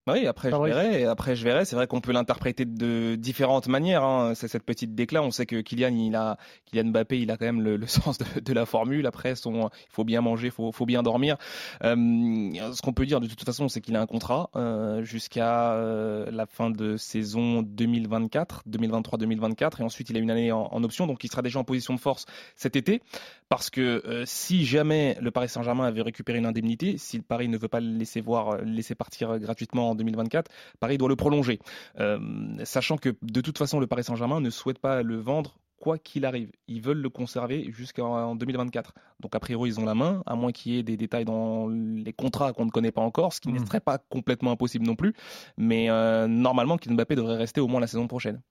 Oui, 0.08 0.28
après 0.28 0.52
je 0.52 0.56
verrai. 0.56 1.02
Et 1.02 1.06
après 1.06 1.36
je 1.36 1.44
verrai. 1.44 1.66
C'est 1.66 1.76
vrai 1.76 1.88
qu'on 1.88 2.00
peut 2.00 2.12
l'interpréter 2.12 2.66
de 2.66 3.16
différentes 3.16 3.68
manières. 3.68 4.04
Hein. 4.04 4.34
C'est 4.36 4.48
cette 4.48 4.64
petite 4.64 4.94
déclat. 4.94 5.24
On 5.24 5.32
sait 5.32 5.48
que 5.48 5.62
Kylian, 5.62 5.96
il 5.96 6.16
a, 6.16 6.38
Kylian 6.66 6.92
Mbappé, 6.92 7.20
il 7.20 7.32
a 7.32 7.38
quand 7.38 7.46
même 7.46 7.62
le, 7.62 7.76
le 7.76 7.88
sens 7.88 8.20
de, 8.20 8.40
de, 8.40 8.54
la 8.54 8.68
formule. 8.68 9.08
Après, 9.08 9.36
son, 9.36 9.70
il 9.70 9.92
faut 9.92 10.04
bien 10.04 10.22
manger, 10.22 10.52
faut, 10.52 10.72
faut 10.72 10.86
bien 10.86 11.02
dormir. 11.02 11.38
Euh, 11.84 11.96
ce 11.96 12.82
qu'on 12.84 12.94
peut 12.94 13.08
dire 13.08 13.20
de 13.20 13.28
toute 13.28 13.44
façon, 13.44 13.68
c'est 13.68 13.82
qu'il 13.82 13.96
a 13.96 14.02
un 14.02 14.06
contrat 14.06 14.50
euh, 14.56 15.04
jusqu'à 15.04 15.74
euh, 15.74 16.30
la 16.32 16.46
fin 16.46 16.70
de 16.70 16.98
saison 16.98 17.64
2024, 17.64 18.64
2023-2024, 18.70 19.82
et 19.82 19.84
ensuite 19.84 20.10
il 20.12 20.18
a 20.18 20.20
une 20.20 20.32
année 20.32 20.52
en, 20.52 20.68
en, 20.72 20.84
option, 20.84 21.08
donc 21.08 21.24
il 21.24 21.32
sera 21.32 21.42
déjà 21.42 21.60
en 21.60 21.64
position 21.64 21.94
de 21.94 22.00
force 22.00 22.26
cet 22.56 22.76
été. 22.76 23.02
Parce 23.50 23.70
que 23.70 24.02
euh, 24.06 24.24
si 24.26 24.66
jamais 24.66 25.18
le 25.22 25.32
Paris 25.32 25.50
Saint-Germain 25.50 25.86
avait 25.86 26.02
récupéré 26.02 26.40
une 26.40 26.46
indemnité, 26.46 26.98
si 26.98 27.18
le 27.18 27.24
Paris 27.24 27.48
ne 27.48 27.58
veut 27.58 27.68
pas 27.68 27.80
le 27.80 27.92
laisser 27.92 28.22
voir, 28.22 28.58
le 28.58 28.72
laisser 28.72 28.96
partir 28.96 29.38
gratuitement 29.40 29.92
en 29.92 29.95
2024, 29.96 30.52
Paris 30.80 30.98
doit 30.98 31.10
le 31.10 31.16
prolonger. 31.16 31.60
Euh, 32.00 32.20
sachant 32.64 32.98
que 32.98 33.16
de 33.22 33.42
toute 33.42 33.58
façon, 33.58 33.80
le 33.80 33.88
Paris 33.88 34.04
Saint-Germain 34.04 34.42
ne 34.42 34.50
souhaite 34.50 34.80
pas 34.80 35.04
le 35.04 35.18
vendre 35.18 35.58
quoi 35.80 35.98
qu'il 35.98 36.26
arrive. 36.26 36.52
Ils 36.68 36.82
veulent 36.82 37.02
le 37.02 37.10
conserver 37.10 37.72
jusqu'en 37.72 38.36
2024. 38.36 38.94
Donc 39.20 39.36
a 39.36 39.40
priori, 39.40 39.70
ils 39.70 39.80
ont 39.80 39.86
la 39.86 39.96
main, 39.96 40.24
à 40.26 40.36
moins 40.36 40.52
qu'il 40.52 40.74
y 40.74 40.80
ait 40.80 40.84
des 40.84 40.98
détails 40.98 41.26
dans 41.26 41.68
les 41.68 42.14
contrats 42.14 42.54
qu'on 42.54 42.66
ne 42.66 42.72
connaît 42.72 42.92
pas 42.92 43.02
encore, 43.02 43.34
ce 43.34 43.42
qui 43.42 43.50
mmh. 43.50 43.60
ne 43.60 43.66
serait 43.66 43.80
pas 43.80 43.98
complètement 43.98 44.52
impossible 44.52 44.86
non 44.86 44.96
plus. 44.96 45.14
Mais 45.58 45.90
euh, 45.90 46.28
normalement, 46.28 46.78
Kylian 46.78 46.96
Mbappé 46.96 47.16
devrait 47.16 47.38
rester 47.38 47.62
au 47.62 47.68
moins 47.68 47.82
la 47.82 47.88
saison 47.88 48.08
prochaine. 48.08 48.42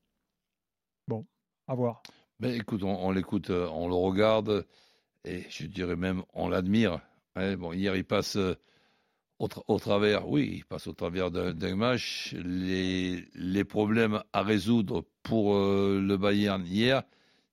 Bon, 1.08 1.26
à 1.66 1.74
voir. 1.74 2.02
Ben, 2.40 2.54
écoute, 2.54 2.82
on, 2.82 3.06
on 3.06 3.10
l'écoute, 3.10 3.50
on 3.50 3.88
le 3.88 3.94
regarde, 3.94 4.66
et 5.24 5.44
je 5.48 5.66
dirais 5.66 5.96
même, 5.96 6.22
on 6.34 6.48
l'admire. 6.48 7.00
Ouais, 7.36 7.56
bon, 7.56 7.72
hier, 7.72 7.96
il 7.96 8.04
passe 8.04 8.38
au, 9.38 9.48
tra 9.48 9.62
au, 9.68 9.78
travers, 9.78 10.28
oui, 10.28 10.50
il 10.56 10.64
passe 10.64 10.86
au 10.86 10.92
travers 10.92 11.30
d'un 11.30 11.76
match. 11.76 12.34
Les, 12.44 13.24
les, 13.34 13.64
problèmes 13.64 14.22
à 14.32 14.42
résoudre 14.42 15.04
pour 15.22 15.56
euh, 15.56 16.00
le 16.00 16.16
Bayern 16.16 16.64
hier, 16.66 17.02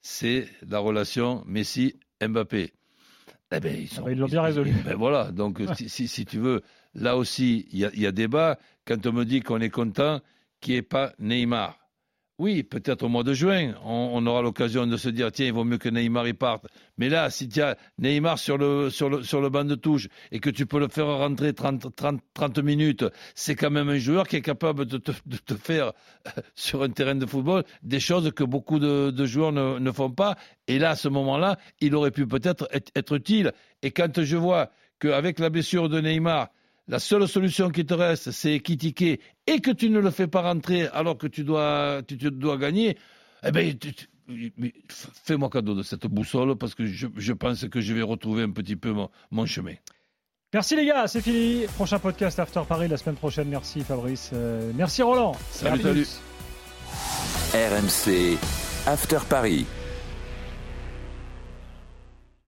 c'est 0.01 0.47
la 0.67 0.79
relation 0.79 1.43
Messi-Mbappé. 1.47 2.73
Eh 3.53 3.59
ben, 3.59 3.75
ils 3.75 3.89
ah 3.97 4.01
ben, 4.01 4.17
l'ont 4.17 4.27
bien 4.27 4.41
résolu. 4.41 4.73
Ben 4.85 4.95
voilà, 4.95 5.31
donc 5.31 5.61
si, 5.75 5.89
si, 5.89 6.07
si, 6.07 6.25
tu 6.25 6.39
veux, 6.39 6.61
là 6.93 7.17
aussi, 7.17 7.67
il 7.71 7.79
y, 7.79 8.01
y, 8.01 8.05
a 8.05 8.11
débat. 8.11 8.57
Quand 8.85 9.05
on 9.05 9.13
me 9.13 9.25
dit 9.25 9.41
qu'on 9.41 9.59
est 9.59 9.69
content 9.69 10.21
qu'il 10.61 10.73
n'y 10.73 10.77
ait 10.77 10.83
pas 10.83 11.13
Neymar, 11.19 11.80
oui, 12.41 12.63
peut-être 12.63 13.03
au 13.03 13.07
mois 13.07 13.21
de 13.21 13.33
juin, 13.35 13.75
on, 13.85 14.25
aura 14.25 14.41
l'occasion 14.41 14.87
de 14.87 14.97
se 14.97 15.09
dire 15.09 15.31
tiens, 15.31 15.45
il 15.45 15.53
vaut 15.53 15.63
mieux 15.63 15.77
que 15.77 15.89
Neymar 15.89 16.27
y 16.27 16.33
parte. 16.33 16.65
Mais 16.97 17.07
là, 17.07 17.29
si 17.29 17.47
tu 17.47 17.61
as 17.61 17.77
Neymar 17.99 18.39
sur 18.39 18.57
le, 18.57 18.89
sur, 18.89 19.11
le, 19.11 19.21
sur 19.21 19.41
le 19.41 19.49
banc 19.49 19.63
de 19.63 19.75
touche 19.75 20.07
et 20.31 20.39
que 20.39 20.49
tu 20.49 20.65
peux 20.65 20.79
le 20.79 20.87
faire 20.87 21.05
rentrer 21.05 21.53
30, 21.53 21.95
30, 21.95 22.19
30 22.33 22.57
minutes, 22.63 23.05
c'est 23.35 23.53
quand 23.53 23.69
même 23.69 23.89
un 23.89 23.99
joueur 23.99 24.27
qui 24.27 24.37
est 24.37 24.41
capable 24.41 24.87
de 24.87 24.97
te, 24.97 25.11
faire 25.53 25.93
sur 26.55 26.81
un 26.81 26.89
terrain 26.89 27.13
de 27.13 27.27
football 27.27 27.63
des 27.83 27.99
choses 27.99 28.31
que 28.31 28.43
beaucoup 28.43 28.79
de, 28.79 29.25
joueurs 29.25 29.51
ne, 29.51 29.77
ne, 29.77 29.91
font 29.91 30.09
pas. 30.09 30.35
Et 30.67 30.79
là, 30.79 30.89
à 30.89 30.95
ce 30.95 31.09
moment-là, 31.09 31.59
il 31.79 31.93
aurait 31.93 32.09
pu 32.09 32.25
peut-être 32.25 32.67
être, 32.71 32.91
être 32.95 33.17
utile. 33.17 33.51
Et 33.83 33.91
quand 33.91 34.19
je 34.23 34.35
vois 34.35 34.71
qu'avec 34.97 35.37
la 35.37 35.51
blessure 35.51 35.89
de 35.89 36.01
Neymar, 36.01 36.47
la 36.87 36.99
seule 36.99 37.27
solution 37.27 37.69
qui 37.69 37.85
te 37.85 37.93
reste, 37.93 38.31
c'est 38.31 38.59
critiquer 38.59 39.19
et 39.47 39.59
que 39.59 39.71
tu 39.71 39.89
ne 39.89 39.99
le 39.99 40.11
fais 40.11 40.27
pas 40.27 40.41
rentrer 40.41 40.87
alors 40.87 41.17
que 41.17 41.27
tu 41.27 41.43
dois, 41.43 42.01
tu, 42.07 42.17
tu 42.17 42.31
dois 42.31 42.57
gagner, 42.57 42.97
eh 43.43 43.51
ben, 43.51 43.75
fais-moi 45.23 45.49
cadeau 45.49 45.75
de 45.75 45.83
cette 45.83 46.07
boussole 46.07 46.55
parce 46.55 46.75
que 46.75 46.85
je, 46.85 47.07
je, 47.15 47.33
pense 47.33 47.67
que 47.67 47.81
je 47.81 47.93
vais 47.93 48.01
retrouver 48.01 48.43
un 48.43 48.51
petit 48.51 48.75
peu 48.75 48.91
mon, 48.91 49.09
mon 49.31 49.45
chemin. 49.45 49.75
Merci 50.53 50.75
les 50.75 50.85
gars, 50.85 51.07
c'est 51.07 51.21
fini. 51.21 51.65
Prochain 51.75 51.97
podcast 51.99 52.37
After 52.39 52.61
Paris 52.67 52.89
la 52.89 52.97
semaine 52.97 53.15
prochaine. 53.15 53.47
Merci 53.47 53.81
Fabrice. 53.81 54.31
Euh, 54.33 54.71
merci 54.75 55.01
Roland. 55.01 55.33
Salut, 55.49 55.81
salut. 55.81 56.07
RMC 57.53 58.37
After 58.85 59.19
Paris. 59.29 59.65